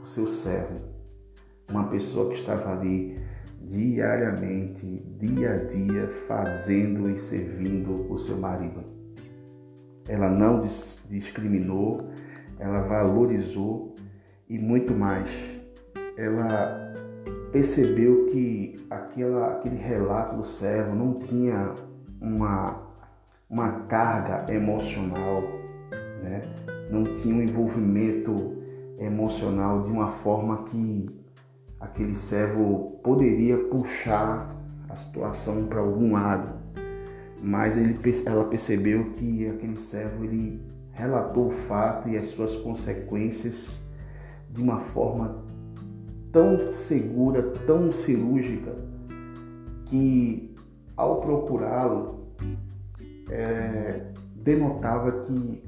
o 0.01 0.07
seu 0.07 0.27
servo 0.27 0.97
uma 1.69 1.89
pessoa 1.89 2.29
que 2.29 2.39
estava 2.39 2.71
ali 2.71 3.19
diariamente, 3.61 4.85
dia 5.19 5.53
a 5.53 5.57
dia, 5.65 6.07
fazendo 6.27 7.09
e 7.09 7.17
servindo 7.17 8.11
o 8.11 8.17
seu 8.17 8.37
marido. 8.37 8.83
Ela 10.07 10.29
não 10.29 10.61
discriminou, 11.09 12.09
ela 12.57 12.81
valorizou 12.81 13.93
e 14.47 14.57
muito 14.57 14.93
mais. 14.93 15.29
Ela 16.17 16.93
percebeu 17.51 18.25
que 18.25 18.75
aquela, 18.89 19.53
aquele 19.53 19.77
relato 19.77 20.37
do 20.37 20.45
servo 20.45 20.95
não 20.95 21.19
tinha 21.19 21.73
uma, 22.19 22.81
uma 23.49 23.71
carga 23.81 24.51
emocional, 24.51 25.41
né? 26.21 26.41
não 26.89 27.03
tinha 27.03 27.35
um 27.35 27.41
envolvimento 27.41 28.57
emocional 28.99 29.83
de 29.83 29.91
uma 29.91 30.11
forma 30.11 30.63
que 30.63 31.07
aquele 31.79 32.15
servo 32.15 32.99
poderia 33.03 33.57
puxar 33.65 34.55
a 34.89 34.95
situação 34.95 35.67
para 35.67 35.79
algum 35.79 36.13
lado, 36.13 36.57
mas 37.41 37.77
ele, 37.77 37.99
ela 38.25 38.45
percebeu 38.45 39.11
que 39.11 39.47
aquele 39.47 39.77
servo 39.77 40.23
ele 40.23 40.59
relatou 40.91 41.47
o 41.47 41.51
fato 41.51 42.09
e 42.09 42.17
as 42.17 42.25
suas 42.27 42.55
consequências 42.55 43.79
de 44.49 44.61
uma 44.61 44.79
forma 44.79 45.45
tão 46.37 46.71
segura, 46.71 47.41
tão 47.65 47.91
cirúrgica, 47.91 48.71
que 49.85 50.55
ao 50.95 51.19
procurá-lo 51.19 52.27
é, 53.31 54.11
denotava 54.35 55.23
que 55.23 55.63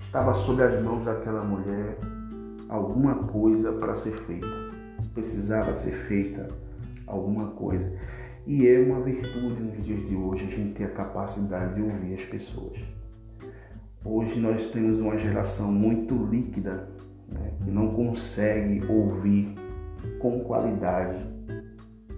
estava 0.00 0.32
sob 0.32 0.62
as 0.62 0.82
mãos 0.82 1.04
daquela 1.04 1.44
mulher 1.44 1.98
alguma 2.66 3.14
coisa 3.14 3.72
para 3.72 3.94
ser 3.94 4.12
feita 4.12 4.70
precisava 5.12 5.72
ser 5.72 5.92
feita 5.92 6.48
alguma 7.06 7.48
coisa. 7.48 7.92
E 8.46 8.66
é 8.66 8.80
uma 8.80 9.00
virtude 9.00 9.62
nos 9.62 9.84
dias 9.84 10.08
de 10.08 10.14
hoje 10.14 10.46
a 10.46 10.48
gente 10.48 10.74
ter 10.76 10.84
a 10.84 10.90
capacidade 10.90 11.74
de 11.74 11.82
ouvir 11.82 12.14
as 12.14 12.24
pessoas. 12.24 12.78
Hoje 14.02 14.40
nós 14.40 14.68
temos 14.68 14.98
uma 14.98 15.18
geração 15.18 15.70
muito 15.70 16.14
líquida, 16.14 16.88
né, 17.28 17.52
que 17.62 17.70
não 17.70 17.88
consegue 17.88 18.82
ouvir 18.90 19.59
com 20.18 20.40
qualidade, 20.40 21.18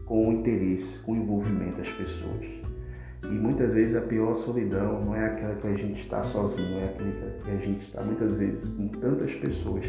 com 0.04 0.32
interesse, 0.32 0.98
com 1.00 1.16
envolvimento 1.16 1.80
as 1.80 1.90
pessoas. 1.90 2.46
E 3.24 3.34
muitas 3.34 3.72
vezes 3.72 3.96
a 3.96 4.00
pior 4.00 4.34
solidão 4.34 5.04
não 5.04 5.14
é 5.14 5.26
aquela 5.26 5.54
que 5.54 5.66
a 5.66 5.76
gente 5.76 6.02
está 6.02 6.22
sozinho, 6.24 6.80
é 6.80 6.84
aquela 6.84 7.30
que 7.44 7.50
a 7.50 7.56
gente 7.56 7.82
está 7.82 8.02
muitas 8.02 8.34
vezes 8.34 8.68
com 8.68 8.88
tantas 8.88 9.32
pessoas 9.34 9.86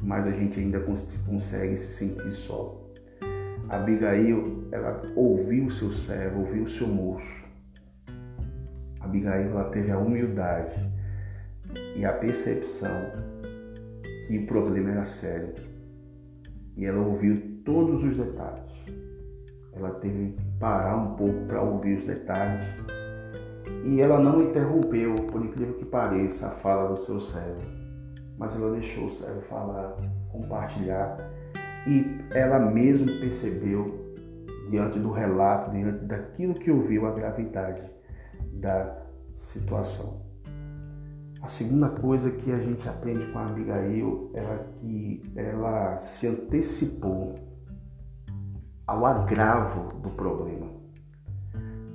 mas 0.00 0.26
a 0.26 0.30
gente 0.30 0.58
ainda 0.60 0.80
consegue 1.26 1.76
se 1.76 1.94
sentir 1.94 2.30
só. 2.32 2.82
Abigail, 3.68 4.68
ela 4.70 5.02
ouviu 5.14 5.66
o 5.66 5.70
seu 5.70 5.90
servo, 5.90 6.40
ouviu 6.40 6.64
o 6.64 6.68
seu 6.68 6.86
moço. 6.86 7.44
Abigail, 9.00 9.50
ela 9.50 9.70
teve 9.70 9.90
a 9.90 9.98
humildade 9.98 10.76
e 11.96 12.04
a 12.04 12.12
percepção 12.12 13.12
que 14.28 14.38
o 14.38 14.46
problema 14.46 14.90
era 14.90 15.04
sério. 15.04 15.54
E 16.76 16.84
ela 16.84 17.00
ouviu 17.00 17.60
todos 17.64 18.04
os 18.04 18.16
detalhes. 18.16 18.60
Ela 19.72 19.90
teve 19.90 20.32
que 20.32 20.44
parar 20.58 20.96
um 20.96 21.14
pouco 21.16 21.46
para 21.46 21.62
ouvir 21.62 21.98
os 21.98 22.06
detalhes. 22.06 22.66
E 23.84 24.00
ela 24.00 24.20
não 24.20 24.42
interrompeu, 24.42 25.14
por 25.14 25.44
incrível 25.44 25.74
que 25.74 25.84
pareça, 25.84 26.48
a 26.48 26.50
fala 26.50 26.88
do 26.88 26.96
seu 26.98 27.20
servo 27.20 27.86
mas 28.38 28.54
ela 28.54 28.72
deixou 28.72 29.04
o 29.06 29.12
servo 29.12 29.40
falar, 29.42 29.96
compartilhar 30.30 31.18
e 31.86 32.04
ela 32.34 32.58
mesma 32.58 33.06
percebeu 33.20 33.86
diante 34.70 34.98
do 34.98 35.10
relato, 35.10 35.70
diante 35.70 36.04
daquilo 36.04 36.54
que 36.54 36.70
ouviu 36.70 37.06
a 37.06 37.12
gravidade 37.12 37.82
da 38.52 38.98
situação. 39.32 40.25
A 41.46 41.48
segunda 41.48 41.88
coisa 41.88 42.28
que 42.28 42.50
a 42.50 42.56
gente 42.56 42.88
aprende 42.88 43.24
com 43.26 43.38
a 43.38 43.44
Abigail 43.44 44.32
é 44.34 44.64
que 44.80 45.22
ela 45.36 45.96
se 46.00 46.26
antecipou 46.26 47.36
ao 48.84 49.06
agravo 49.06 49.96
do 50.00 50.10
problema. 50.10 50.66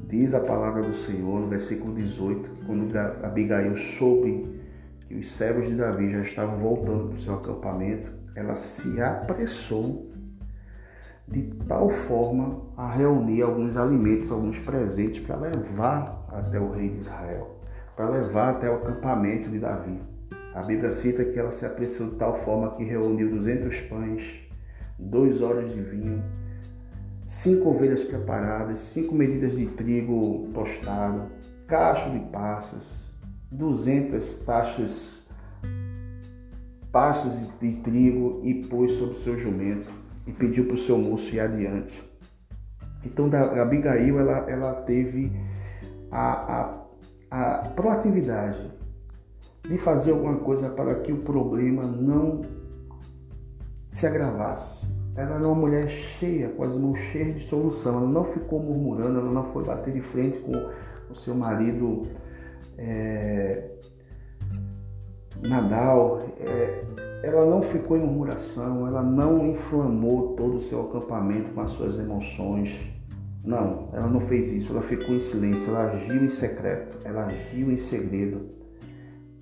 Diz 0.07 0.33
a 0.33 0.39
palavra 0.39 0.81
do 0.81 0.95
Senhor 0.95 1.41
no 1.41 1.49
versículo 1.49 1.93
18 1.93 2.49
que 2.49 2.65
quando 2.65 2.95
Abigail 2.97 3.75
soube 3.75 4.57
que 5.05 5.15
os 5.15 5.29
servos 5.33 5.67
de 5.67 5.75
Davi 5.75 6.09
já 6.09 6.21
estavam 6.21 6.57
voltando 6.57 7.09
para 7.09 7.17
o 7.17 7.19
seu 7.19 7.33
acampamento, 7.33 8.09
ela 8.33 8.55
se 8.55 9.01
apressou 9.01 10.13
de 11.27 11.43
tal 11.67 11.89
forma 11.89 12.71
a 12.77 12.89
reunir 12.89 13.41
alguns 13.41 13.75
alimentos, 13.75 14.31
alguns 14.31 14.57
presentes 14.59 15.19
para 15.19 15.35
levar 15.35 16.25
até 16.29 16.57
o 16.57 16.71
rei 16.71 16.87
de 16.87 16.99
Israel. 16.99 17.60
Para 17.95 18.09
levar 18.09 18.51
até 18.51 18.69
o 18.69 18.75
acampamento 18.75 19.49
de 19.49 19.59
Davi. 19.59 19.99
A 20.53 20.61
Bíblia 20.61 20.91
cita 20.91 21.23
que 21.23 21.39
ela 21.39 21.51
se 21.51 21.65
apressou 21.65 22.09
de 22.09 22.15
tal 22.15 22.37
forma 22.37 22.75
que 22.75 22.83
reuniu 22.83 23.29
200 23.29 23.79
pães, 23.81 24.25
dois 24.99 25.41
olhos 25.41 25.73
de 25.73 25.81
vinho, 25.81 26.23
cinco 27.25 27.69
ovelhas 27.69 28.03
preparadas, 28.03 28.79
cinco 28.79 29.15
medidas 29.15 29.55
de 29.55 29.65
trigo 29.67 30.49
tostado, 30.53 31.27
cacho 31.67 32.11
de 32.11 32.19
passas, 32.31 32.99
200 33.51 34.39
taxas 34.39 35.25
pastas 36.91 37.49
de 37.59 37.71
trigo 37.77 38.41
e 38.43 38.65
pôs 38.65 38.91
sobre 38.93 39.15
o 39.15 39.19
seu 39.19 39.39
jumento 39.39 39.89
e 40.27 40.31
pediu 40.31 40.65
para 40.65 40.75
o 40.75 40.79
seu 40.79 40.97
moço 40.97 41.33
ir 41.33 41.39
adiante. 41.39 42.03
Então 43.03 43.29
a 43.33 43.61
Abigail 43.61 44.19
ela, 44.19 44.49
ela 44.49 44.73
teve 44.73 45.31
a, 46.11 46.31
a, 46.31 46.80
a 47.31 47.69
proatividade 47.73 48.69
de 49.63 49.77
fazer 49.77 50.11
alguma 50.11 50.35
coisa 50.35 50.69
para 50.69 50.95
que 50.95 51.13
o 51.13 51.19
problema 51.19 51.83
não 51.83 52.41
se 53.89 54.05
agravasse. 54.05 54.91
Ela 55.15 55.35
era 55.35 55.47
uma 55.47 55.55
mulher 55.55 55.89
cheia, 55.89 56.49
com 56.49 56.63
as 56.63 56.75
mãos 56.75 56.97
cheias 56.97 57.35
de 57.35 57.43
solução. 57.43 57.97
Ela 57.97 58.07
não 58.07 58.25
ficou 58.25 58.59
murmurando, 58.59 59.19
ela 59.19 59.31
não 59.31 59.45
foi 59.45 59.63
bater 59.63 59.93
de 59.93 60.01
frente 60.01 60.39
com 60.39 60.51
o 61.09 61.15
seu 61.15 61.33
marido 61.33 62.03
é, 62.77 63.69
Nadal. 65.41 66.19
É, 66.39 66.83
ela 67.23 67.45
não 67.45 67.61
ficou 67.61 67.97
em 67.97 68.01
murmuração, 68.01 68.87
ela 68.87 69.03
não 69.03 69.45
inflamou 69.47 70.35
todo 70.35 70.57
o 70.57 70.61
seu 70.61 70.81
acampamento 70.81 71.53
com 71.53 71.61
as 71.61 71.71
suas 71.71 71.99
emoções. 71.99 73.00
Não, 73.43 73.89
ela 73.93 74.07
não 74.07 74.21
fez 74.21 74.51
isso, 74.51 74.71
ela 74.71 74.83
ficou 74.83 75.15
em 75.15 75.19
silêncio, 75.19 75.69
ela 75.69 75.91
agiu 75.91 76.23
em 76.23 76.29
secreto, 76.29 76.97
ela 77.03 77.25
agiu 77.25 77.71
em 77.71 77.77
segredo, 77.77 78.51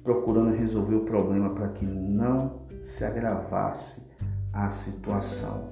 procurando 0.03 0.55
resolver 0.55 0.95
o 0.95 1.05
problema 1.05 1.49
para 1.49 1.67
que 1.69 1.85
não 1.85 2.61
se 2.81 3.03
agravasse 3.03 4.01
a 4.53 4.69
situação. 4.69 5.69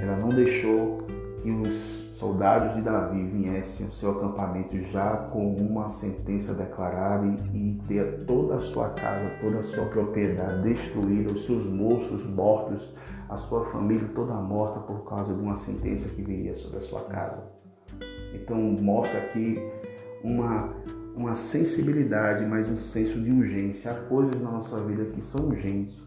Ela 0.00 0.16
não 0.16 0.28
deixou 0.28 0.98
que 1.42 1.50
os 1.50 2.08
soldados 2.18 2.74
de 2.74 2.82
Davi 2.82 3.24
viessem 3.24 3.86
ao 3.86 3.92
seu 3.92 4.10
acampamento 4.10 4.80
já 4.82 5.16
com 5.16 5.54
uma 5.54 5.90
sentença 5.90 6.52
declarada 6.52 7.26
e, 7.52 7.80
ter 7.86 8.24
toda 8.24 8.56
a 8.56 8.60
sua 8.60 8.90
casa, 8.90 9.30
toda 9.40 9.60
a 9.60 9.62
sua 9.64 9.86
propriedade 9.86 10.62
destruída, 10.62 11.32
os 11.32 11.46
seus 11.46 11.66
moços 11.66 12.26
mortos, 12.26 12.92
a 13.28 13.36
sua 13.36 13.64
família 13.66 14.08
toda 14.14 14.34
morta 14.34 14.80
por 14.80 15.04
causa 15.04 15.34
de 15.34 15.40
uma 15.40 15.56
sentença 15.56 16.08
que 16.08 16.22
viria 16.22 16.54
sobre 16.54 16.78
a 16.78 16.80
sua 16.80 17.02
casa. 17.02 17.44
Então 18.34 18.58
mostra 18.80 19.18
aqui 19.18 19.58
uma, 20.22 20.74
uma 21.14 21.34
sensibilidade, 21.34 22.44
mas 22.46 22.68
um 22.68 22.76
senso 22.76 23.20
de 23.20 23.30
urgência. 23.30 23.92
Há 23.92 23.94
coisas 23.94 24.40
na 24.40 24.50
nossa 24.50 24.78
vida 24.82 25.04
que 25.06 25.22
são 25.22 25.46
urgentes. 25.46 25.98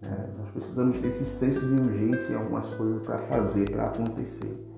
Né? 0.00 0.34
Nós 0.38 0.50
precisamos 0.50 0.98
ter 0.98 1.08
esse 1.08 1.24
senso 1.24 1.60
de 1.60 1.88
urgência 1.88 2.32
em 2.32 2.36
algumas 2.36 2.68
coisas 2.74 3.02
para 3.06 3.18
fazer, 3.18 3.70
para 3.70 3.86
acontecer 3.86 4.74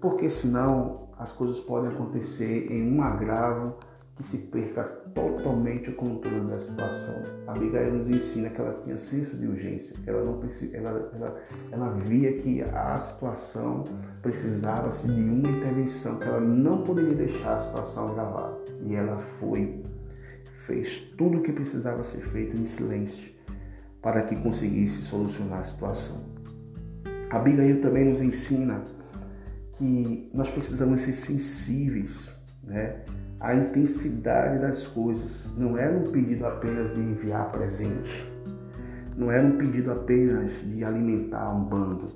porque 0.00 0.28
senão 0.30 1.08
as 1.18 1.32
coisas 1.32 1.58
podem 1.60 1.90
acontecer 1.90 2.70
em 2.70 2.92
um 2.92 3.02
agravo 3.02 3.74
que 4.16 4.24
se 4.24 4.38
perca 4.38 4.82
totalmente 5.14 5.90
o 5.90 5.94
controle 5.94 6.48
da 6.50 6.58
situação. 6.58 7.22
A 7.46 7.52
Abigail 7.52 7.92
nos 7.92 8.08
ensina 8.08 8.48
que 8.48 8.58
ela 8.58 8.80
tinha 8.82 8.96
senso 8.96 9.36
de 9.36 9.46
urgência, 9.46 9.94
ela 10.06 10.24
não 10.24 10.40
ela, 10.72 11.10
ela, 11.14 11.42
ela 11.70 11.90
via 12.04 12.32
que 12.38 12.62
a 12.62 12.96
situação 12.96 13.84
precisava-se 14.22 15.06
de 15.06 15.20
uma 15.20 15.50
intervenção, 15.50 16.18
que 16.18 16.24
ela 16.24 16.40
não 16.40 16.82
poderia 16.82 17.14
deixar 17.14 17.56
a 17.56 17.60
situação 17.60 18.12
agravar. 18.12 18.56
E 18.86 18.94
ela 18.94 19.20
foi, 19.38 19.84
fez 20.66 21.00
tudo 21.18 21.38
o 21.38 21.42
que 21.42 21.52
precisava 21.52 22.02
ser 22.02 22.22
feito 22.28 22.58
em 22.58 22.64
silêncio 22.64 23.30
para 24.00 24.22
que 24.22 24.34
conseguisse 24.36 25.02
solucionar 25.02 25.60
a 25.60 25.64
situação. 25.64 26.24
A 27.30 27.36
Abigail 27.36 27.82
também 27.82 28.06
nos 28.06 28.22
ensina 28.22 28.82
que 29.76 30.30
nós 30.32 30.48
precisamos 30.48 31.02
ser 31.02 31.12
sensíveis 31.12 32.30
né, 32.62 33.04
à 33.46 33.54
intensidade 33.54 34.58
das 34.58 34.84
coisas. 34.88 35.48
Não 35.56 35.78
era 35.78 35.96
um 35.96 36.10
pedido 36.10 36.44
apenas 36.44 36.92
de 36.92 37.00
enviar 37.00 37.52
presente, 37.52 38.28
não 39.16 39.30
era 39.30 39.46
um 39.46 39.56
pedido 39.56 39.92
apenas 39.92 40.52
de 40.64 40.84
alimentar 40.84 41.54
um 41.54 41.64
bando, 41.64 42.08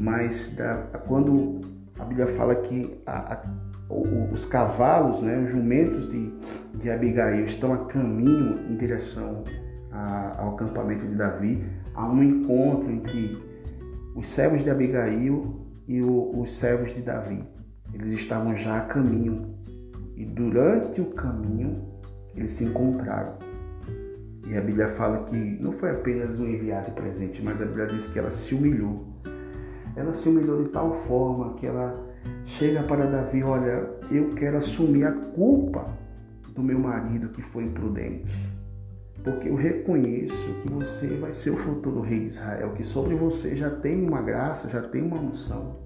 mas 0.00 0.54
da, 0.56 0.76
quando 1.06 1.60
a 1.98 2.04
Bíblia 2.04 2.28
fala 2.28 2.54
que 2.54 2.98
a, 3.06 3.34
a, 3.34 3.42
os 4.32 4.46
cavalos, 4.46 5.20
né, 5.22 5.38
os 5.44 5.50
jumentos 5.50 6.10
de, 6.10 6.32
de 6.74 6.90
Abigail 6.90 7.44
estão 7.44 7.74
a 7.74 7.84
caminho 7.84 8.58
em 8.70 8.76
direção 8.76 9.44
a, 9.92 10.40
ao 10.40 10.54
acampamento 10.54 11.06
de 11.06 11.14
Davi, 11.14 11.62
há 11.94 12.08
um 12.08 12.22
encontro 12.22 12.90
entre 12.90 13.38
os 14.16 14.28
servos 14.30 14.64
de 14.64 14.70
Abigail 14.70 15.60
e 15.86 16.00
o, 16.00 16.40
os 16.40 16.58
servos 16.58 16.94
de 16.94 17.02
Davi. 17.02 17.44
Eles 17.92 18.14
estavam 18.14 18.56
já 18.56 18.78
a 18.78 18.80
caminho 18.80 19.53
e 20.16 20.24
durante 20.24 21.00
o 21.00 21.06
caminho 21.06 21.82
eles 22.34 22.52
se 22.52 22.64
encontraram. 22.64 23.34
E 24.46 24.56
a 24.56 24.60
Bíblia 24.60 24.88
fala 24.90 25.24
que 25.24 25.36
não 25.36 25.72
foi 25.72 25.90
apenas 25.90 26.38
um 26.38 26.46
enviado 26.46 26.92
presente, 26.92 27.42
mas 27.42 27.62
a 27.62 27.64
Bíblia 27.64 27.86
diz 27.86 28.06
que 28.06 28.18
ela 28.18 28.30
se 28.30 28.54
humilhou. 28.54 29.06
Ela 29.96 30.12
se 30.12 30.28
humilhou 30.28 30.62
de 30.62 30.70
tal 30.70 31.00
forma 31.06 31.54
que 31.54 31.66
ela 31.66 31.98
chega 32.44 32.82
para 32.82 33.06
Davi: 33.06 33.42
Olha, 33.42 33.88
eu 34.10 34.34
quero 34.34 34.58
assumir 34.58 35.04
a 35.04 35.12
culpa 35.12 35.86
do 36.54 36.62
meu 36.62 36.78
marido 36.78 37.28
que 37.30 37.42
foi 37.42 37.64
imprudente 37.64 38.54
porque 39.24 39.48
eu 39.48 39.54
reconheço 39.54 40.54
que 40.62 40.70
você 40.70 41.06
vai 41.16 41.32
ser 41.32 41.50
o 41.50 41.56
futuro 41.56 42.02
rei 42.02 42.20
de 42.20 42.26
Israel, 42.26 42.72
que 42.72 42.84
sobre 42.84 43.14
você 43.14 43.56
já 43.56 43.70
tem 43.70 44.06
uma 44.06 44.20
graça, 44.20 44.68
já 44.68 44.82
tem 44.82 45.02
uma 45.02 45.18
unção. 45.18 45.78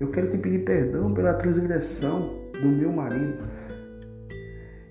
Eu 0.00 0.10
quero 0.10 0.28
te 0.28 0.36
pedir 0.36 0.64
perdão 0.64 1.14
pela 1.14 1.34
transgressão 1.34 2.41
do 2.62 2.68
meu 2.68 2.92
marido. 2.92 3.42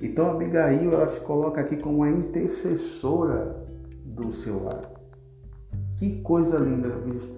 Então 0.01 0.31
Abigail 0.31 0.91
ela 0.91 1.07
se 1.07 1.21
coloca 1.21 1.61
aqui 1.61 1.77
como 1.77 2.03
a 2.03 2.09
intercessora 2.09 3.65
do 4.03 4.33
seu 4.33 4.63
lar. 4.63 4.81
Que 5.97 6.21
coisa 6.21 6.57
linda 6.57 6.89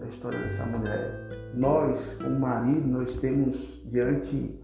a 0.02 0.08
história 0.08 0.40
dessa 0.40 0.66
mulher. 0.66 1.52
Nós, 1.54 2.18
como 2.22 2.40
marido, 2.40 2.88
nós 2.88 3.18
temos 3.18 3.82
diante 3.86 4.60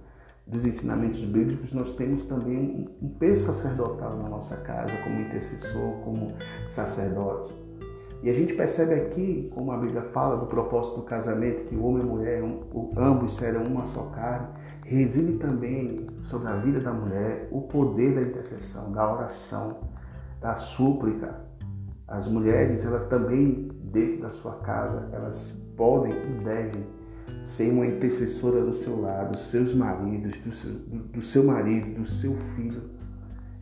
dos 0.47 0.65
ensinamentos 0.65 1.23
bíblicos, 1.25 1.71
nós 1.73 1.93
temos 1.95 2.25
também 2.25 2.89
um, 3.01 3.09
peso 3.09 3.45
sacerdotal 3.45 4.17
na 4.17 4.29
nossa 4.29 4.57
casa, 4.57 4.91
como 5.03 5.19
intercessor, 5.19 5.91
como 6.03 6.27
sacerdote. 6.67 7.53
E 8.21 8.29
a 8.29 8.33
gente 8.33 8.53
percebe 8.53 8.95
aqui, 8.95 9.49
como 9.53 9.71
a 9.71 9.77
Bíblia 9.77 10.01
fala 10.01 10.35
do 10.35 10.45
propósito 10.45 10.97
do 10.97 11.03
casamento, 11.03 11.63
que 11.65 11.75
o 11.75 11.85
homem 11.85 12.03
e 12.03 12.05
a 12.05 12.09
mulher, 12.09 12.43
um, 12.43 12.89
ambos 12.97 13.37
serão 13.37 13.63
uma 13.63 13.85
só 13.85 14.03
carne, 14.07 14.47
reside 14.83 15.33
também 15.33 16.07
sobre 16.23 16.49
a 16.49 16.55
vida 16.57 16.81
da 16.81 16.91
mulher 16.91 17.47
o 17.49 17.61
poder 17.61 18.15
da 18.15 18.21
intercessão, 18.21 18.91
da 18.91 19.09
oração, 19.09 19.77
da 20.41 20.55
súplica. 20.55 21.47
As 22.07 22.27
mulheres, 22.27 22.83
elas 22.83 23.07
também, 23.07 23.69
dentro 23.83 24.23
da 24.23 24.29
sua 24.29 24.55
casa, 24.59 25.07
elas 25.13 25.53
podem 25.77 26.11
e 26.11 26.43
devem 26.43 26.85
ser 27.43 27.71
uma 27.71 27.85
intercessora 27.85 28.61
do 28.61 28.73
seu 28.73 28.99
lado, 28.99 29.31
dos 29.31 29.49
seus 29.49 29.73
maridos, 29.73 30.37
do 30.41 30.51
seu, 30.51 30.71
do, 30.71 30.97
do 31.03 31.21
seu 31.21 31.43
marido, 31.43 32.01
do 32.01 32.05
seu 32.07 32.35
filho. 32.35 32.98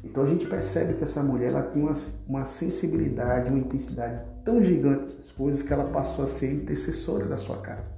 Então 0.10 0.24
a 0.24 0.28
gente 0.28 0.46
percebe 0.48 0.94
que 0.94 1.04
essa 1.04 1.22
mulher 1.22 1.50
ela 1.50 1.64
tinha 1.64 1.86
uma, 1.86 1.94
uma 2.28 2.44
sensibilidade, 2.46 3.50
uma 3.50 3.60
intensidade 3.60 4.22
tão 4.44 4.64
gigante 4.64 5.16
das 5.16 5.32
coisas 5.32 5.62
que 5.62 5.72
ela 5.72 5.86
passou 5.86 6.24
a 6.24 6.28
ser 6.28 6.54
intercessora 6.54 7.26
da 7.26 7.38
sua 7.38 7.58
casa. 7.58 7.92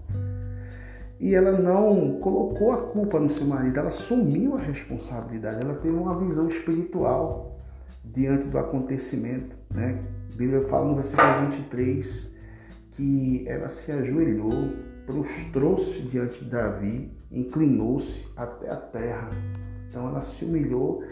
E 1.19 1.35
ela 1.35 1.51
não 1.51 2.19
colocou 2.19 2.71
a 2.71 2.77
culpa 2.77 3.19
no 3.19 3.29
seu 3.29 3.45
marido, 3.45 3.77
ela 3.77 3.89
assumiu 3.89 4.55
a 4.55 4.59
responsabilidade, 4.59 5.61
ela 5.61 5.75
teve 5.75 5.95
uma 5.95 6.17
visão 6.17 6.47
espiritual 6.47 7.59
diante 8.03 8.47
do 8.47 8.57
acontecimento. 8.57 9.55
Né? 9.73 10.01
A 10.33 10.37
Bíblia 10.37 10.65
fala 10.67 10.87
no 10.87 10.95
versículo 10.95 11.49
23 11.51 12.33
que 12.93 13.43
ela 13.47 13.67
se 13.67 13.91
ajoelhou 13.91 14.89
prostrou-se 15.09 16.01
diante 16.03 16.43
de 16.43 16.51
Davi, 16.51 17.11
inclinou-se 17.31 18.27
até 18.37 18.69
a 18.69 18.75
terra. 18.75 19.31
Então 19.87 20.07
ela 20.07 20.21
se 20.21 20.45
humilhou 20.45 21.03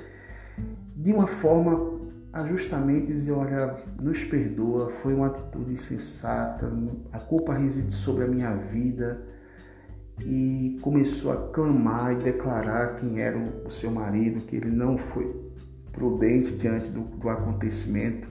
de 0.97 1.13
uma 1.13 1.27
forma 1.27 1.95
a 2.33 2.43
justamente 2.45 3.07
dizer, 3.07 3.31
olha, 3.31 3.77
nos 4.01 4.23
perdoa, 4.23 4.91
foi 5.01 5.13
uma 5.13 5.27
atitude 5.27 5.73
insensata, 5.73 6.71
a 7.11 7.19
culpa 7.19 7.53
reside 7.53 7.93
sobre 7.93 8.25
a 8.25 8.27
minha 8.27 8.53
vida. 8.55 9.21
E 10.25 10.79
começou 10.81 11.31
a 11.31 11.49
clamar 11.49 12.13
e 12.13 12.15
declarar 12.15 12.95
quem 12.95 13.21
era 13.21 13.37
o 13.37 13.69
seu 13.69 13.91
marido, 13.91 14.43
que 14.45 14.55
ele 14.55 14.71
não 14.71 14.97
foi 14.97 15.31
prudente 15.91 16.55
diante 16.55 16.89
do, 16.89 17.01
do 17.01 17.29
acontecimento. 17.29 18.27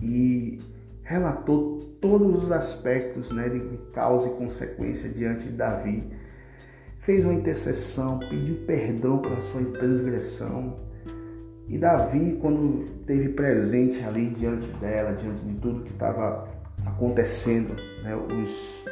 E 0.00 0.60
relatou 1.02 1.78
todos 2.00 2.44
os 2.44 2.52
aspectos 2.52 3.32
né, 3.32 3.48
de 3.48 3.60
causa 3.92 4.28
e 4.28 4.34
consequência 4.36 5.08
diante 5.10 5.46
de 5.46 5.52
Davi. 5.52 6.04
Fez 7.00 7.24
uma 7.24 7.34
intercessão, 7.34 8.20
pediu 8.20 8.64
perdão 8.64 9.18
pela 9.18 9.40
sua 9.40 9.64
transgressão 9.72 10.87
E 11.68 11.76
Davi, 11.76 12.38
quando 12.40 12.84
teve 13.04 13.28
presente 13.30 14.02
ali 14.02 14.30
diante 14.30 14.66
dela, 14.78 15.12
diante 15.12 15.44
de 15.44 15.54
tudo 15.56 15.84
que 15.84 15.92
estava 15.92 16.48
acontecendo, 16.86 17.74
né, 18.02 18.16
os 18.16 18.86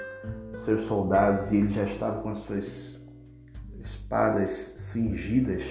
seus 0.63 0.83
soldados, 0.83 1.51
e 1.51 1.57
ele 1.57 1.73
já 1.73 1.85
estava 1.85 2.21
com 2.21 2.29
as 2.29 2.39
suas 2.39 3.03
espadas 3.81 4.51
cingidas, 4.51 5.63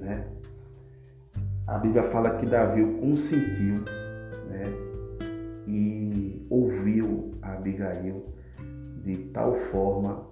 né? 0.00 0.26
A 1.66 1.78
Bíblia 1.78 2.04
fala 2.04 2.36
que 2.36 2.46
Davi 2.46 2.82
consentiu, 3.00 3.82
né? 4.48 4.72
E 5.66 6.46
ouviu 6.48 7.34
a 7.42 7.54
Abigail 7.54 8.24
de 9.02 9.16
tal 9.32 9.54
forma 9.70 10.26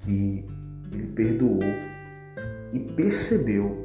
que 0.00 0.44
ele 0.92 1.06
perdoou 1.14 1.60
e 2.72 2.78
percebeu 2.78 3.81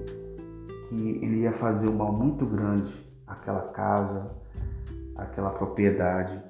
que 0.87 1.19
ele 1.23 1.41
ia 1.41 1.53
fazer 1.53 1.87
um 1.87 1.95
mal 1.95 2.11
muito 2.11 2.45
grande 2.45 2.93
àquela 3.25 3.61
casa, 3.71 4.31
àquela 5.15 5.49
propriedade, 5.49 6.41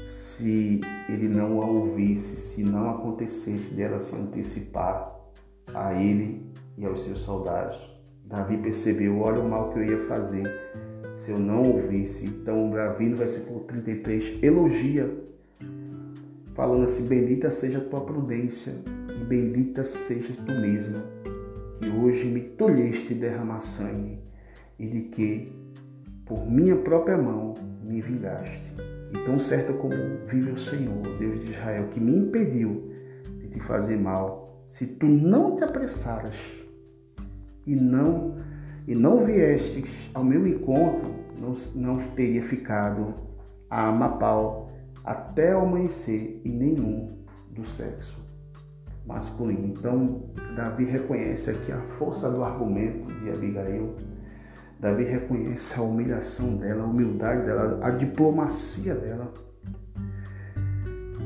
se 0.00 0.80
ele 1.08 1.28
não 1.28 1.62
a 1.62 1.66
ouvisse, 1.66 2.36
se 2.36 2.62
não 2.62 2.90
acontecesse 2.90 3.74
dela 3.74 3.98
se 3.98 4.14
antecipar 4.14 5.14
a 5.74 5.94
ele 5.94 6.52
e 6.76 6.84
aos 6.84 7.04
seus 7.04 7.20
soldados. 7.20 7.78
Davi 8.24 8.56
percebeu, 8.56 9.20
olha 9.20 9.40
o 9.40 9.48
mal 9.48 9.70
que 9.70 9.78
eu 9.78 9.84
ia 9.84 10.06
fazer 10.06 10.44
se 11.12 11.30
eu 11.30 11.38
não 11.38 11.62
ouvisse. 11.72 12.26
Então 12.26 12.70
Davi 12.70 13.08
no 13.08 13.16
versículo 13.16 13.60
33 13.60 14.42
elogia, 14.42 15.24
falando 16.54 16.84
assim, 16.84 17.06
bendita 17.06 17.50
seja 17.50 17.78
a 17.78 17.84
tua 17.84 18.00
prudência 18.00 18.74
e 19.08 19.24
bendita 19.24 19.82
seja 19.82 20.34
tu 20.34 20.52
mesmo, 20.52 20.96
que 21.78 21.90
hoje 21.90 22.26
me 22.26 22.40
tolheste 22.40 23.14
derramar 23.14 23.60
sangue 23.60 24.18
e 24.78 24.86
de 24.86 25.02
que 25.02 25.52
por 26.24 26.50
minha 26.50 26.76
própria 26.76 27.16
mão 27.16 27.54
me 27.82 28.00
vingaste. 28.00 28.72
E 29.12 29.24
tão 29.24 29.38
certo 29.38 29.74
como 29.74 29.94
vive 30.26 30.50
o 30.50 30.56
Senhor, 30.56 31.02
Deus 31.18 31.44
de 31.44 31.52
Israel, 31.52 31.88
que 31.88 32.00
me 32.00 32.16
impediu 32.16 32.92
de 33.38 33.48
te 33.48 33.60
fazer 33.60 33.96
mal, 33.96 34.62
se 34.66 34.86
tu 34.96 35.06
não 35.06 35.54
te 35.54 35.62
apressaras 35.62 36.36
e 37.64 37.74
não 37.74 38.36
e 38.86 38.94
não 38.94 39.24
viestes 39.24 40.10
ao 40.14 40.22
meu 40.22 40.46
encontro, 40.46 41.10
não, 41.40 41.54
não 41.74 41.98
teria 42.14 42.42
ficado 42.42 43.14
a 43.68 43.88
Amapau 43.88 44.70
até 45.04 45.56
o 45.56 45.60
amanhecer 45.60 46.40
e 46.44 46.50
nenhum 46.50 47.16
do 47.50 47.66
sexo 47.66 48.25
masculino. 49.06 49.66
Então, 49.66 50.22
Davi 50.56 50.84
reconhece 50.84 51.50
aqui 51.50 51.72
a 51.72 51.80
força 51.98 52.30
do 52.30 52.42
argumento 52.42 53.06
de 53.20 53.30
Abigail. 53.30 53.94
Davi 54.78 55.04
reconhece 55.04 55.78
a 55.78 55.82
humilhação 55.82 56.56
dela, 56.56 56.82
a 56.82 56.86
humildade 56.86 57.46
dela, 57.46 57.78
a 57.82 57.90
diplomacia 57.90 58.94
dela. 58.94 59.32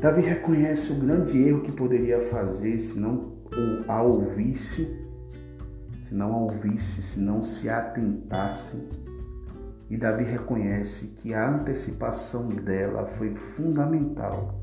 Davi 0.01 0.23
reconhece 0.23 0.93
o 0.93 0.97
grande 0.97 1.37
erro 1.39 1.63
que 1.63 1.73
poderia 1.73 2.21
fazer 2.29 2.79
se 2.79 2.99
não 2.99 3.33
a 3.89 4.03
ouvisse, 4.03 4.97
se 6.05 6.15
não 6.15 6.33
a 6.33 6.39
ouvisse, 6.39 7.03
se 7.03 7.21
não 7.21 7.43
se 7.43 7.69
atentasse. 7.69 8.77
E 9.91 9.97
Davi 9.97 10.23
reconhece 10.23 11.09
que 11.19 11.35
a 11.35 11.51
antecipação 11.51 12.49
dela 12.49 13.07
foi 13.19 13.35
fundamental 13.35 14.55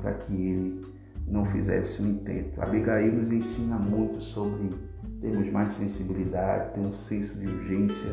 para 0.00 0.14
que 0.14 0.32
ele 0.32 0.93
não 1.26 1.44
fizesse 1.46 2.02
um 2.02 2.08
intento. 2.08 2.60
Abigail 2.60 3.12
nos 3.12 3.32
ensina 3.32 3.76
muito 3.76 4.20
sobre 4.20 4.74
termos 5.20 5.50
mais 5.50 5.70
sensibilidade, 5.70 6.74
ter 6.74 6.80
um 6.80 6.92
senso 6.92 7.34
de 7.34 7.46
urgência 7.46 8.10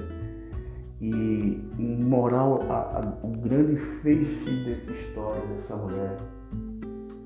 e 1.01 1.59
moral, 1.79 2.61
a, 2.69 2.99
a, 2.99 3.25
o 3.25 3.31
grande 3.31 3.75
feixe 3.75 4.63
dessa 4.63 4.91
história 4.91 5.41
dessa 5.47 5.75
mulher 5.75 6.17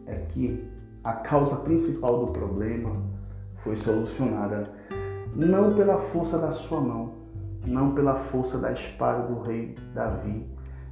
é 0.05 0.15
que 0.29 0.65
a 1.03 1.13
causa 1.13 1.57
principal 1.57 2.25
do 2.25 2.31
problema 2.31 2.95
foi 3.57 3.75
solucionada 3.75 4.71
não 5.35 5.75
pela 5.75 5.97
força 5.99 6.37
da 6.37 6.51
sua 6.51 6.79
mão, 6.79 7.13
não 7.67 7.93
pela 7.93 8.15
força 8.15 8.57
da 8.57 8.71
espada 8.71 9.27
do 9.27 9.41
rei 9.41 9.75
Davi, 9.93 10.47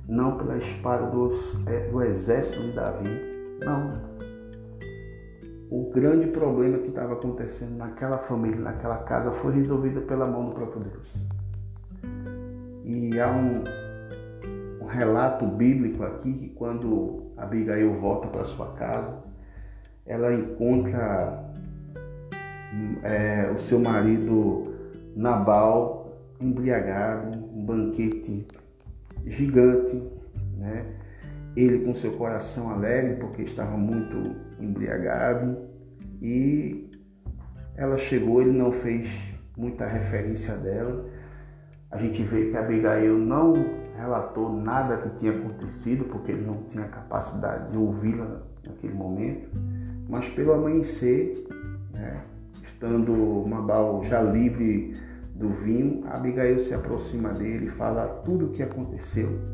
não 0.07 0.37
pela 0.37 0.57
espada 0.57 1.05
dos, 1.07 1.65
é, 1.65 1.87
do 1.89 2.01
exército 2.01 2.61
de 2.61 2.73
Davi, 2.73 3.09
não, 3.61 3.93
o 5.73 5.89
grande 5.89 6.27
problema 6.27 6.77
que 6.77 6.89
estava 6.89 7.13
acontecendo 7.13 7.75
naquela 7.77 8.19
família, 8.19 8.59
naquela 8.59 8.97
casa, 8.97 9.31
foi 9.31 9.55
resolvido 9.55 10.01
pela 10.01 10.27
mão 10.27 10.45
do 10.45 10.51
próprio 10.51 10.83
Deus. 10.83 11.11
E 12.85 13.19
há 13.19 13.31
um, 13.31 13.63
um 14.83 14.85
relato 14.85 15.47
bíblico 15.47 16.03
aqui 16.03 16.31
que 16.31 16.49
quando 16.49 17.23
Abigail 17.35 17.91
volta 17.95 18.27
para 18.27 18.45
sua 18.45 18.67
casa, 18.73 19.17
ela 20.05 20.31
encontra 20.31 21.43
é, 23.01 23.49
o 23.51 23.57
seu 23.57 23.79
marido 23.79 24.61
Nabal 25.15 26.19
embriagado, 26.39 27.35
um 27.51 27.65
banquete 27.65 28.47
gigante, 29.25 29.99
né? 30.55 30.85
ele 31.55 31.83
com 31.83 31.95
seu 31.95 32.11
coração 32.11 32.69
alegre 32.69 33.15
porque 33.15 33.41
estava 33.41 33.75
muito 33.75 34.52
embriagado 34.63 35.57
e 36.21 36.89
ela 37.75 37.97
chegou, 37.97 38.41
ele 38.41 38.51
não 38.51 38.71
fez 38.71 39.07
muita 39.57 39.85
referência 39.85 40.55
dela. 40.55 41.05
A 41.91 41.97
gente 41.97 42.23
vê 42.23 42.49
que 42.49 42.57
Abigail 42.57 43.17
não 43.17 43.53
relatou 43.95 44.51
nada 44.51 44.97
que 44.97 45.09
tinha 45.17 45.31
acontecido 45.31 46.05
porque 46.05 46.31
ele 46.31 46.45
não 46.45 46.63
tinha 46.69 46.87
capacidade 46.87 47.71
de 47.71 47.77
ouvi-la 47.77 48.41
naquele 48.65 48.93
momento, 48.93 49.49
mas 50.09 50.27
pelo 50.29 50.53
amanhecer, 50.53 51.45
né, 51.91 52.21
estando 52.63 53.13
Mabal 53.47 54.03
já 54.03 54.21
livre 54.21 54.95
do 55.35 55.49
vinho, 55.49 56.03
Abigail 56.07 56.59
se 56.59 56.73
aproxima 56.73 57.29
dele 57.29 57.67
e 57.67 57.71
fala 57.71 58.07
tudo 58.25 58.47
o 58.47 58.49
que 58.49 58.63
aconteceu 58.63 59.52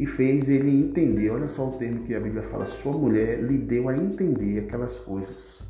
e 0.00 0.06
fez 0.06 0.48
ele 0.48 0.70
entender. 0.70 1.28
Olha 1.28 1.46
só 1.46 1.68
o 1.68 1.72
termo 1.72 2.04
que 2.04 2.14
a 2.14 2.20
Bíblia 2.20 2.42
fala: 2.44 2.64
sua 2.64 2.96
mulher 2.96 3.42
lhe 3.42 3.58
deu 3.58 3.86
a 3.86 3.94
entender 3.94 4.60
aquelas 4.60 4.98
coisas. 5.00 5.62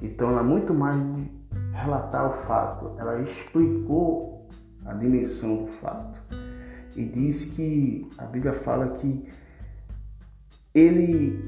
Então, 0.00 0.30
ela 0.30 0.42
muito 0.42 0.72
mais 0.72 0.96
de 0.96 1.30
relatar 1.74 2.30
o 2.30 2.46
fato, 2.46 2.98
ela 2.98 3.20
explicou 3.20 4.48
a 4.86 4.94
dimensão 4.94 5.64
do 5.64 5.66
fato 5.66 6.18
e 6.96 7.04
diz 7.04 7.44
que 7.44 8.08
a 8.16 8.24
Bíblia 8.24 8.54
fala 8.54 8.88
que 8.88 9.28
ele 10.74 11.44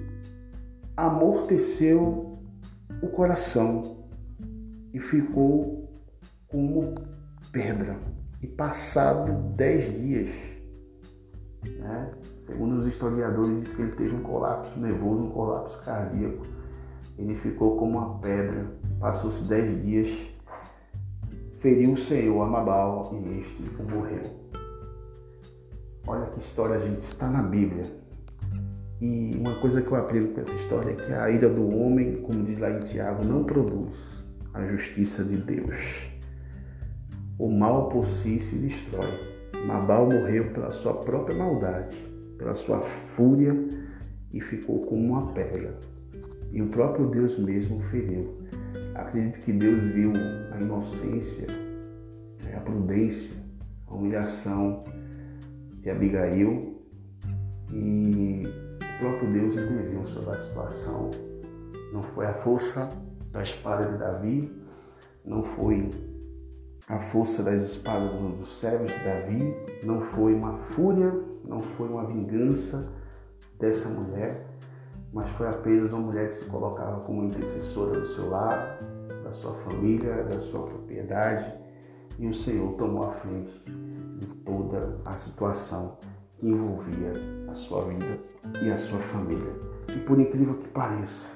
amorteceu 0.94 2.38
o 3.02 3.06
coração 3.08 4.04
e 4.92 5.00
ficou 5.00 5.90
como 6.48 6.94
pedra. 7.50 7.96
E 8.42 8.46
passado 8.46 9.54
dez 9.56 9.98
dias, 9.98 10.51
né? 11.64 12.11
Segundo 12.40 12.79
os 12.79 12.87
historiadores, 12.87 13.61
diz 13.61 13.75
que 13.75 13.83
ele 13.83 13.92
teve 13.92 14.14
um 14.14 14.22
colapso 14.22 14.79
nervoso, 14.79 15.25
um 15.25 15.31
colapso 15.31 15.79
cardíaco. 15.85 16.46
Ele 17.18 17.35
ficou 17.37 17.77
como 17.77 17.98
uma 17.98 18.18
pedra, 18.18 18.66
passou-se 18.98 19.44
dez 19.44 19.83
dias, 19.85 20.11
feriu 21.61 21.92
o 21.92 21.96
Senhor 21.96 22.42
Amabal 22.42 23.11
e 23.12 23.40
este 23.40 23.62
morreu. 23.83 24.42
Olha 26.07 26.27
que 26.27 26.40
história, 26.40 26.81
gente, 26.81 27.01
está 27.01 27.29
na 27.29 27.42
Bíblia. 27.42 27.85
E 29.01 29.33
uma 29.37 29.55
coisa 29.61 29.83
que 29.83 29.90
eu 29.90 29.96
aprendo 29.96 30.35
com 30.35 30.40
essa 30.40 30.53
história 30.55 30.90
é 30.90 30.94
que 30.94 31.12
a 31.12 31.31
ira 31.31 31.48
do 31.48 31.68
homem, 31.77 32.22
como 32.22 32.42
diz 32.44 32.59
lá 32.59 32.70
em 32.70 32.81
Tiago, 32.81 33.25
não 33.25 33.44
produz 33.44 34.25
a 34.53 34.64
justiça 34.66 35.25
de 35.25 35.37
Deus. 35.37 36.07
O 37.38 37.51
mal 37.51 37.88
por 37.88 38.07
si 38.07 38.40
se 38.40 38.57
destrói, 38.57 39.31
Nabal 39.66 40.07
morreu 40.07 40.53
pela 40.53 40.72
sua 40.72 40.94
própria 40.94 41.37
maldade, 41.37 41.96
pela 42.37 42.55
sua 42.55 42.81
fúria 42.81 43.55
e 44.33 44.40
ficou 44.40 44.81
como 44.81 45.12
uma 45.12 45.33
pedra. 45.33 45.79
E 46.51 46.61
o 46.61 46.68
próprio 46.68 47.07
Deus 47.07 47.38
mesmo 47.38 47.79
o 47.79 47.81
feriu. 47.81 48.38
Acredito 48.94 49.40
que 49.40 49.53
Deus 49.53 49.83
viu 49.85 50.12
a 50.53 50.61
inocência, 50.61 51.46
a 52.55 52.61
prudência, 52.61 53.37
a 53.87 53.94
humilhação 53.94 54.85
de 55.81 55.90
Abigail 55.90 56.81
e 57.72 58.44
o 58.46 58.98
próprio 59.01 59.33
Deus 59.33 59.55
interviu 59.55 60.05
sobre 60.07 60.31
a 60.31 60.38
situação. 60.38 61.11
Não 61.92 62.03
foi 62.03 62.27
a 62.27 62.35
força 62.35 62.88
da 63.33 63.42
espada 63.42 63.90
de 63.90 63.98
Davi, 63.98 64.53
não 65.25 65.42
foi 65.42 65.88
a 66.88 66.98
força 66.98 67.42
das 67.42 67.62
espadas 67.62 68.10
dos 68.38 68.60
servos 68.60 68.90
de 68.92 68.98
Davi, 69.04 69.56
não 69.84 70.00
foi 70.00 70.34
uma 70.34 70.58
fúria, 70.58 71.12
não 71.44 71.62
foi 71.62 71.88
uma 71.88 72.04
vingança 72.04 72.92
dessa 73.58 73.88
mulher, 73.88 74.46
mas 75.12 75.30
foi 75.32 75.48
apenas 75.48 75.92
uma 75.92 76.00
mulher 76.00 76.28
que 76.28 76.34
se 76.34 76.46
colocava 76.46 77.00
como 77.00 77.24
intercessora 77.24 78.00
do 78.00 78.06
seu 78.06 78.30
lar, 78.30 78.78
da 79.22 79.32
sua 79.32 79.54
família, 79.54 80.24
da 80.24 80.40
sua 80.40 80.66
propriedade 80.66 81.62
e 82.18 82.26
o 82.26 82.34
Senhor 82.34 82.74
tomou 82.74 83.04
a 83.04 83.12
frente 83.12 83.62
de 84.18 84.26
toda 84.44 85.00
a 85.04 85.16
situação 85.16 85.98
que 86.38 86.48
envolvia 86.48 87.12
a 87.50 87.54
sua 87.54 87.82
vida 87.82 88.18
e 88.62 88.70
a 88.70 88.76
sua 88.76 88.98
família. 88.98 89.52
E 89.94 89.98
por 89.98 90.18
incrível 90.20 90.54
que 90.54 90.68
pareça, 90.68 91.28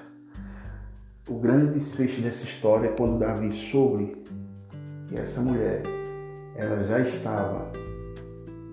o 1.28 1.38
grande 1.38 1.72
desfecho 1.72 2.20
dessa 2.20 2.44
história 2.44 2.88
é 2.88 2.92
quando 2.92 3.18
Davi 3.18 3.50
soube 3.52 4.24
que 5.08 5.18
essa 5.18 5.40
mulher 5.40 5.82
ela 6.54 6.84
já 6.84 7.00
estava 7.00 7.70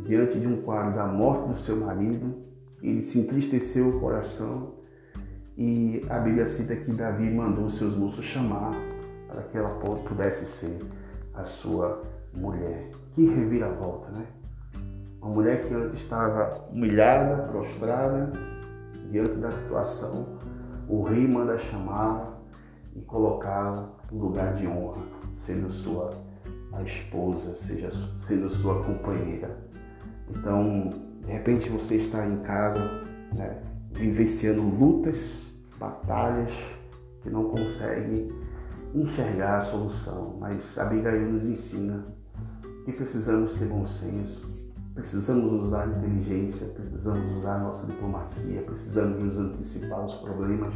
diante 0.05 0.39
de 0.39 0.47
um 0.47 0.61
quadro 0.61 0.95
da 0.95 1.05
morte 1.05 1.49
do 1.49 1.57
seu 1.57 1.77
marido, 1.77 2.35
ele 2.81 3.01
se 3.01 3.19
entristeceu 3.19 3.89
o 3.89 3.99
coração 3.99 4.73
e 5.57 6.05
a 6.09 6.19
Bíblia 6.19 6.47
cita 6.47 6.75
que 6.75 6.91
Davi 6.91 7.29
mandou 7.29 7.69
seus 7.69 7.95
moços 7.95 8.25
chamar 8.25 8.71
para 9.27 9.43
que 9.43 9.57
ela 9.57 9.69
pudesse 10.07 10.45
ser 10.45 10.79
a 11.33 11.45
sua 11.45 12.01
mulher. 12.33 12.89
Que 13.13 13.25
reviravolta, 13.27 14.11
né? 14.11 14.25
Uma 15.21 15.35
mulher 15.35 15.65
que 15.65 15.73
antes 15.73 16.01
estava 16.01 16.67
humilhada, 16.71 17.43
prostrada, 17.43 18.33
diante 19.09 19.37
da 19.37 19.51
situação, 19.51 20.39
o 20.89 21.03
rei 21.03 21.27
manda 21.27 21.57
chamá-la 21.57 22.32
e 22.95 23.01
colocá-la 23.01 23.93
em 24.11 24.17
lugar 24.17 24.55
de 24.55 24.67
honra, 24.67 25.03
sendo 25.37 25.71
sua 25.71 26.13
esposa, 26.85 27.55
seja 27.55 27.91
sendo 28.17 28.49
sua 28.49 28.83
companheira. 28.83 29.57
Então, 30.29 30.89
de 31.25 31.31
repente 31.31 31.69
você 31.69 31.97
está 31.97 32.25
em 32.25 32.39
casa, 32.39 33.03
né, 33.33 33.61
vivenciando 33.91 34.61
lutas, 34.61 35.43
batalhas 35.79 36.53
que 37.21 37.29
não 37.29 37.45
consegue 37.45 38.33
enxergar 38.93 39.57
a 39.57 39.61
solução, 39.61 40.37
mas 40.39 40.77
a 40.77 40.83
Abigail 40.83 41.31
nos 41.31 41.45
ensina 41.45 42.05
que 42.85 42.91
precisamos 42.91 43.53
ter 43.53 43.65
bom 43.65 43.85
senso, 43.85 44.73
precisamos 44.93 45.65
usar 45.65 45.87
inteligência, 45.87 46.67
precisamos 46.67 47.37
usar 47.37 47.59
nossa 47.59 47.87
diplomacia, 47.87 48.61
precisamos 48.61 49.19
nos 49.19 49.37
antecipar 49.37 49.99
aos 49.99 50.15
problemas, 50.17 50.73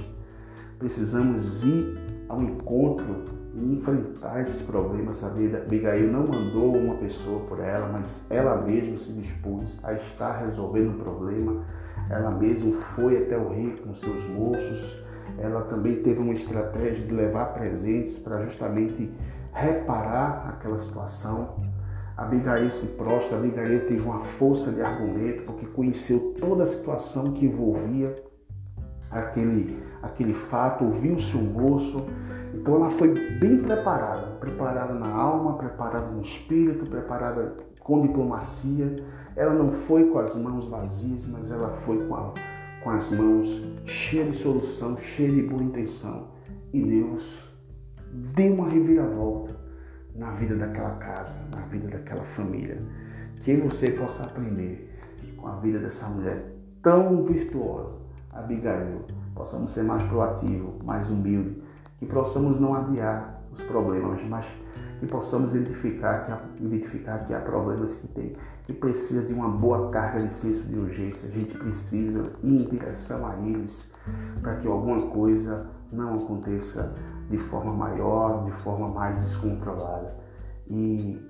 precisamos 0.78 1.64
ir 1.64 1.98
ao 2.30 2.42
encontro 2.42 3.26
e 3.54 3.74
enfrentar 3.74 4.42
esses 4.42 4.62
problemas. 4.62 5.24
A 5.24 5.28
Abigail 5.28 6.12
não 6.12 6.28
mandou 6.28 6.76
uma 6.76 6.96
pessoa 6.96 7.40
por 7.46 7.60
ela, 7.60 7.88
mas 7.88 8.26
ela 8.30 8.62
mesma 8.62 8.98
se 8.98 9.12
dispôs 9.14 9.78
a 9.84 9.94
estar 9.94 10.46
resolvendo 10.46 10.96
o 10.96 11.04
problema. 11.04 11.66
Ela 12.10 12.32
mesma 12.32 12.74
foi 12.96 13.24
até 13.24 13.38
o 13.38 13.50
rei 13.50 13.72
com 13.78 13.96
seus 13.96 14.24
moços. 14.30 15.04
Ela 15.38 15.62
também 15.64 16.02
teve 16.02 16.20
uma 16.20 16.34
estratégia 16.34 17.06
de 17.06 17.14
levar 17.14 17.54
presentes 17.54 18.18
para 18.18 18.46
justamente 18.46 19.12
reparar 19.52 20.50
aquela 20.50 20.78
situação. 20.80 21.56
Abigail 22.16 22.72
se 22.72 22.88
prostra, 22.88 23.38
Abigail 23.38 23.88
teve 23.88 24.02
uma 24.02 24.24
força 24.24 24.72
de 24.72 24.82
argumento, 24.82 25.44
porque 25.44 25.68
conheceu 25.68 26.34
toda 26.40 26.64
a 26.64 26.68
situação 26.68 27.34
que 27.34 27.46
envolvia 27.46 28.16
aquele, 29.12 29.84
aquele 30.08 30.34
fato, 30.34 30.86
ouviu-se 30.86 31.36
o 31.36 31.42
moço. 31.42 32.06
Então 32.54 32.76
ela 32.76 32.90
foi 32.90 33.14
bem 33.40 33.58
preparada, 33.58 34.28
preparada 34.40 34.94
na 34.94 35.10
alma, 35.10 35.58
preparada 35.58 36.12
no 36.12 36.22
espírito, 36.22 36.90
preparada 36.90 37.56
com 37.82 38.02
diplomacia. 38.02 38.96
Ela 39.36 39.54
não 39.54 39.72
foi 39.72 40.10
com 40.10 40.20
as 40.20 40.36
mãos 40.36 40.68
vazias, 40.68 41.28
mas 41.28 41.52
ela 41.52 41.70
foi 41.86 42.06
com, 42.08 42.16
a, 42.16 42.34
com 42.84 42.90
as 42.90 43.12
mãos 43.12 43.64
cheias 43.86 44.32
de 44.32 44.38
solução, 44.38 44.98
cheias 44.98 45.36
de 45.36 45.44
boa 45.44 45.62
intenção. 45.62 46.30
E 46.74 46.82
Deus 46.82 47.48
deu 48.36 48.54
uma 48.56 48.70
reviravolta 48.70 49.56
na 50.16 50.32
vida 50.32 50.56
daquela 50.56 50.96
casa, 50.96 51.38
na 51.52 51.62
vida 51.68 51.88
daquela 51.90 52.24
família. 52.24 52.82
Que 53.44 53.56
você 53.56 53.92
possa 53.92 54.26
aprender 54.26 54.94
com 55.38 55.48
a 55.48 55.58
vida 55.58 55.80
dessa 55.80 56.08
mulher 56.08 56.58
tão 56.82 57.24
virtuosa 57.24 58.07
Abigail, 58.38 59.02
possamos 59.36 59.72
ser 59.72 59.84
mais 59.84 60.04
proativos, 60.04 60.82
mais 60.84 61.10
humildes, 61.10 61.64
que 62.00 62.06
possamos 62.06 62.60
não 62.60 62.74
adiar 62.74 63.42
os 63.52 63.62
problemas, 63.64 64.22
mas 64.28 64.46
que 65.00 65.06
possamos 65.06 65.54
identificar 65.54 66.26
que 66.26 66.32
há, 66.32 66.42
identificar 66.60 67.20
que 67.26 67.34
há 67.34 67.40
problemas 67.40 67.96
que 67.96 68.08
tem, 68.08 68.36
que 68.66 68.74
precisa 68.74 69.24
de 69.24 69.34
uma 69.34 69.50
boa 69.50 69.90
carga 69.90 70.22
de 70.22 70.32
senso 70.32 70.64
de 70.64 70.78
urgência. 70.78 71.30
A 71.30 71.32
gente 71.32 71.58
precisa 71.58 72.32
ir 72.44 72.62
em 72.62 72.70
direção 72.70 73.26
a 73.26 73.36
eles 73.38 73.92
para 74.42 74.56
que 74.56 74.68
alguma 74.68 75.08
coisa 75.08 75.68
não 75.92 76.16
aconteça 76.16 76.96
de 77.30 77.38
forma 77.38 77.74
maior, 77.74 78.46
de 78.46 78.52
forma 78.52 78.88
mais 78.88 79.20
descontrolada. 79.20 80.16
E 80.68 81.22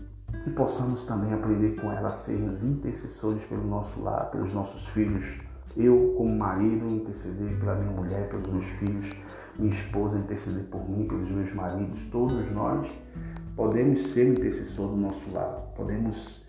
que 0.43 0.49
possamos 0.51 1.05
também 1.05 1.33
aprender 1.33 1.79
com 1.79 1.91
ela 1.91 2.07
a 2.07 2.11
sermos 2.11 2.63
intercessores 2.63 3.43
pelo 3.43 3.65
nosso 3.65 4.01
lar, 4.01 4.29
pelos 4.31 4.53
nossos 4.53 4.85
filhos, 4.87 5.39
eu, 5.77 6.13
como 6.17 6.35
marido, 6.35 6.87
interceder 6.87 7.59
pela 7.59 7.75
minha 7.75 7.91
mulher, 7.91 8.29
pelos 8.29 8.51
meus 8.51 8.65
filhos, 8.65 9.11
minha 9.57 9.71
esposa 9.71 10.17
interceder 10.17 10.65
por 10.65 10.89
mim, 10.89 11.07
pelos 11.07 11.29
meus 11.29 11.53
maridos, 11.53 12.03
todos 12.11 12.51
nós 12.51 12.89
podemos 13.55 14.07
ser 14.07 14.29
intercessor 14.29 14.89
do 14.89 14.97
nosso 14.97 15.31
lado, 15.31 15.73
podemos 15.75 16.45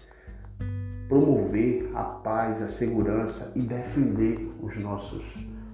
promover 1.08 1.90
a 1.94 2.04
paz, 2.04 2.60
a 2.62 2.68
segurança 2.68 3.52
e 3.56 3.60
defender 3.60 4.50
os 4.62 4.76
nossos, 4.76 5.24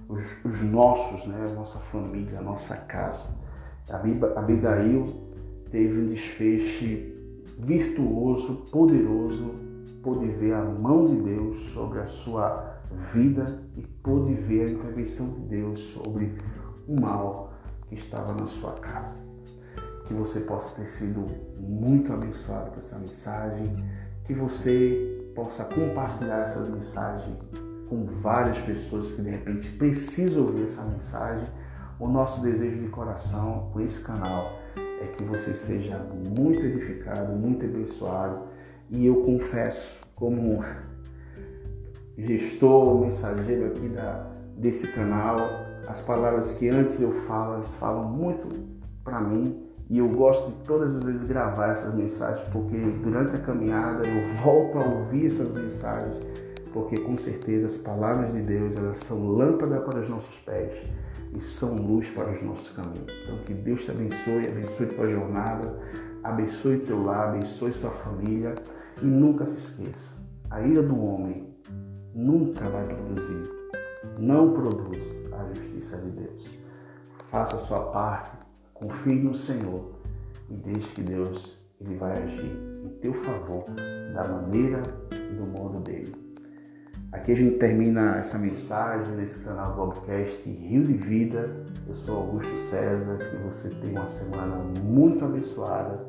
os, 0.07 0.21
os 0.45 0.61
nossos, 0.61 1.27
né, 1.27 1.45
a 1.49 1.53
nossa 1.53 1.79
família, 1.79 2.39
a 2.39 2.41
nossa 2.41 2.77
casa. 2.77 3.27
A 3.89 3.97
Abigail 4.39 5.05
teve 5.69 5.99
um 5.99 6.07
desfecho 6.07 7.13
virtuoso, 7.59 8.65
poderoso, 8.71 9.55
pôde 10.01 10.27
ver 10.27 10.53
a 10.53 10.63
mão 10.63 11.05
de 11.05 11.15
Deus 11.15 11.59
sobre 11.73 11.99
a 11.99 12.05
sua 12.05 12.74
vida 13.13 13.59
e 13.75 13.81
pôde 13.81 14.33
ver 14.33 14.67
a 14.67 14.71
intervenção 14.71 15.29
de 15.31 15.41
Deus 15.41 15.79
sobre 15.79 16.37
o 16.87 16.99
mal 16.99 17.53
que 17.87 17.95
estava 17.95 18.33
na 18.33 18.47
sua 18.47 18.73
casa. 18.73 19.15
Que 20.07 20.13
você 20.13 20.41
possa 20.41 20.75
ter 20.75 20.87
sido 20.87 21.25
muito 21.59 22.13
abençoado 22.13 22.71
com 22.71 22.79
essa 22.79 22.99
mensagem, 22.99 23.83
que 24.23 24.33
você 24.33 25.31
possa 25.35 25.65
compartilhar 25.65 26.41
essa 26.41 26.59
mensagem 26.61 27.37
com 27.89 28.05
várias 28.05 28.59
pessoas 28.59 29.11
que 29.13 29.21
de 29.21 29.29
repente 29.29 29.69
precisam 29.73 30.45
ouvir 30.45 30.65
essa 30.65 30.83
mensagem. 30.83 31.45
O 31.99 32.07
nosso 32.07 32.41
desejo 32.41 32.81
de 32.81 32.89
coração 32.89 33.69
com 33.71 33.79
esse 33.79 34.01
canal 34.01 34.59
é 35.01 35.07
que 35.07 35.23
você 35.23 35.53
seja 35.53 35.97
muito 36.37 36.61
edificado, 36.61 37.33
muito 37.33 37.65
abençoado. 37.65 38.47
E 38.89 39.05
eu 39.05 39.23
confesso, 39.23 40.05
como 40.15 40.63
gestor, 42.17 43.01
mensageiro 43.01 43.67
aqui 43.67 43.89
da, 43.89 44.25
desse 44.57 44.87
canal. 44.87 45.37
As 45.87 46.01
palavras 46.01 46.55
que 46.55 46.69
antes 46.69 47.01
eu 47.01 47.11
falo, 47.27 47.55
elas 47.55 47.75
falam 47.75 48.11
muito 48.11 48.49
para 49.03 49.21
mim 49.21 49.65
e 49.89 49.99
eu 49.99 50.09
gosto 50.09 50.49
de 50.49 50.63
todas 50.63 50.95
as 50.95 51.03
vezes 51.03 51.23
gravar 51.23 51.69
essas 51.69 51.93
mensagens 51.93 52.47
porque 52.49 52.75
durante 53.03 53.35
a 53.35 53.39
caminhada 53.39 54.01
eu 54.07 54.43
volto 54.43 54.79
a 54.79 54.83
ouvir 54.83 55.27
essas 55.27 55.53
mensagens 55.53 56.25
porque 56.73 56.97
com 56.97 57.15
certeza 57.15 57.67
as 57.67 57.77
palavras 57.77 58.33
de 58.33 58.41
Deus 58.41 58.75
elas 58.75 58.97
são 58.97 59.27
lâmpada 59.27 59.79
para 59.81 59.99
os 59.99 60.09
nossos 60.09 60.35
pés 60.37 60.73
e 61.35 61.39
são 61.39 61.75
luz 61.75 62.09
para 62.09 62.31
os 62.31 62.41
nossos 62.41 62.69
caminhos. 62.71 63.13
Então 63.23 63.37
que 63.45 63.53
Deus 63.53 63.85
te 63.85 63.91
abençoe, 63.91 64.47
abençoe 64.47 64.87
tua 64.87 65.09
jornada, 65.09 65.77
abençoe 66.23 66.79
teu 66.79 67.03
lar, 67.03 67.29
abençoe 67.29 67.71
sua 67.71 67.91
família 67.91 68.55
e 69.01 69.05
nunca 69.05 69.45
se 69.45 69.57
esqueça, 69.57 70.15
a 70.49 70.61
ira 70.61 70.81
do 70.81 70.99
homem 70.99 71.54
nunca 72.15 72.69
vai 72.69 72.87
produzir, 72.87 73.43
não 74.17 74.53
produz 74.53 75.03
a 75.33 75.45
justiça 75.53 75.97
de 75.97 76.11
Deus. 76.11 76.49
Faça 77.29 77.57
a 77.57 77.59
sua 77.59 77.91
parte, 77.91 78.31
confie 78.73 79.21
no 79.21 79.35
Senhor 79.35 79.91
e 80.49 80.53
deixe 80.53 80.87
que 80.93 81.01
Deus 81.01 81.59
ele 81.81 81.95
vai 81.95 82.13
agir 82.13 82.57
em 82.85 82.89
teu 83.01 83.13
favor 83.13 83.65
da 84.13 84.23
maneira 84.23 84.81
e 85.11 85.33
do 85.33 85.45
modo 85.45 85.81
dele. 85.81 86.15
Aqui 87.11 87.33
a 87.33 87.35
gente 87.35 87.57
termina 87.57 88.17
essa 88.17 88.37
mensagem 88.37 89.13
nesse 89.15 89.43
canal 89.43 89.71
do 89.71 89.75
podcast 89.75 90.49
Rio 90.49 90.83
de 90.83 90.93
Vida. 90.93 91.65
Eu 91.87 91.95
sou 91.95 92.17
Augusto 92.17 92.57
César, 92.57 93.17
que 93.17 93.37
você 93.37 93.69
tenha 93.69 93.99
uma 93.99 94.09
semana 94.09 94.55
muito 94.81 95.23
abençoada. 95.23 96.01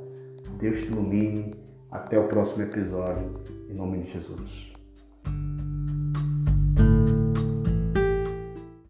Deus 0.59 0.81
te 0.81 0.87
ilumine. 0.87 1.55
Até 1.89 2.19
o 2.19 2.27
próximo 2.27 2.65
episódio, 2.65 3.41
em 3.71 3.75
nome 3.75 4.03
de 4.03 4.11
Jesus. 4.11 4.76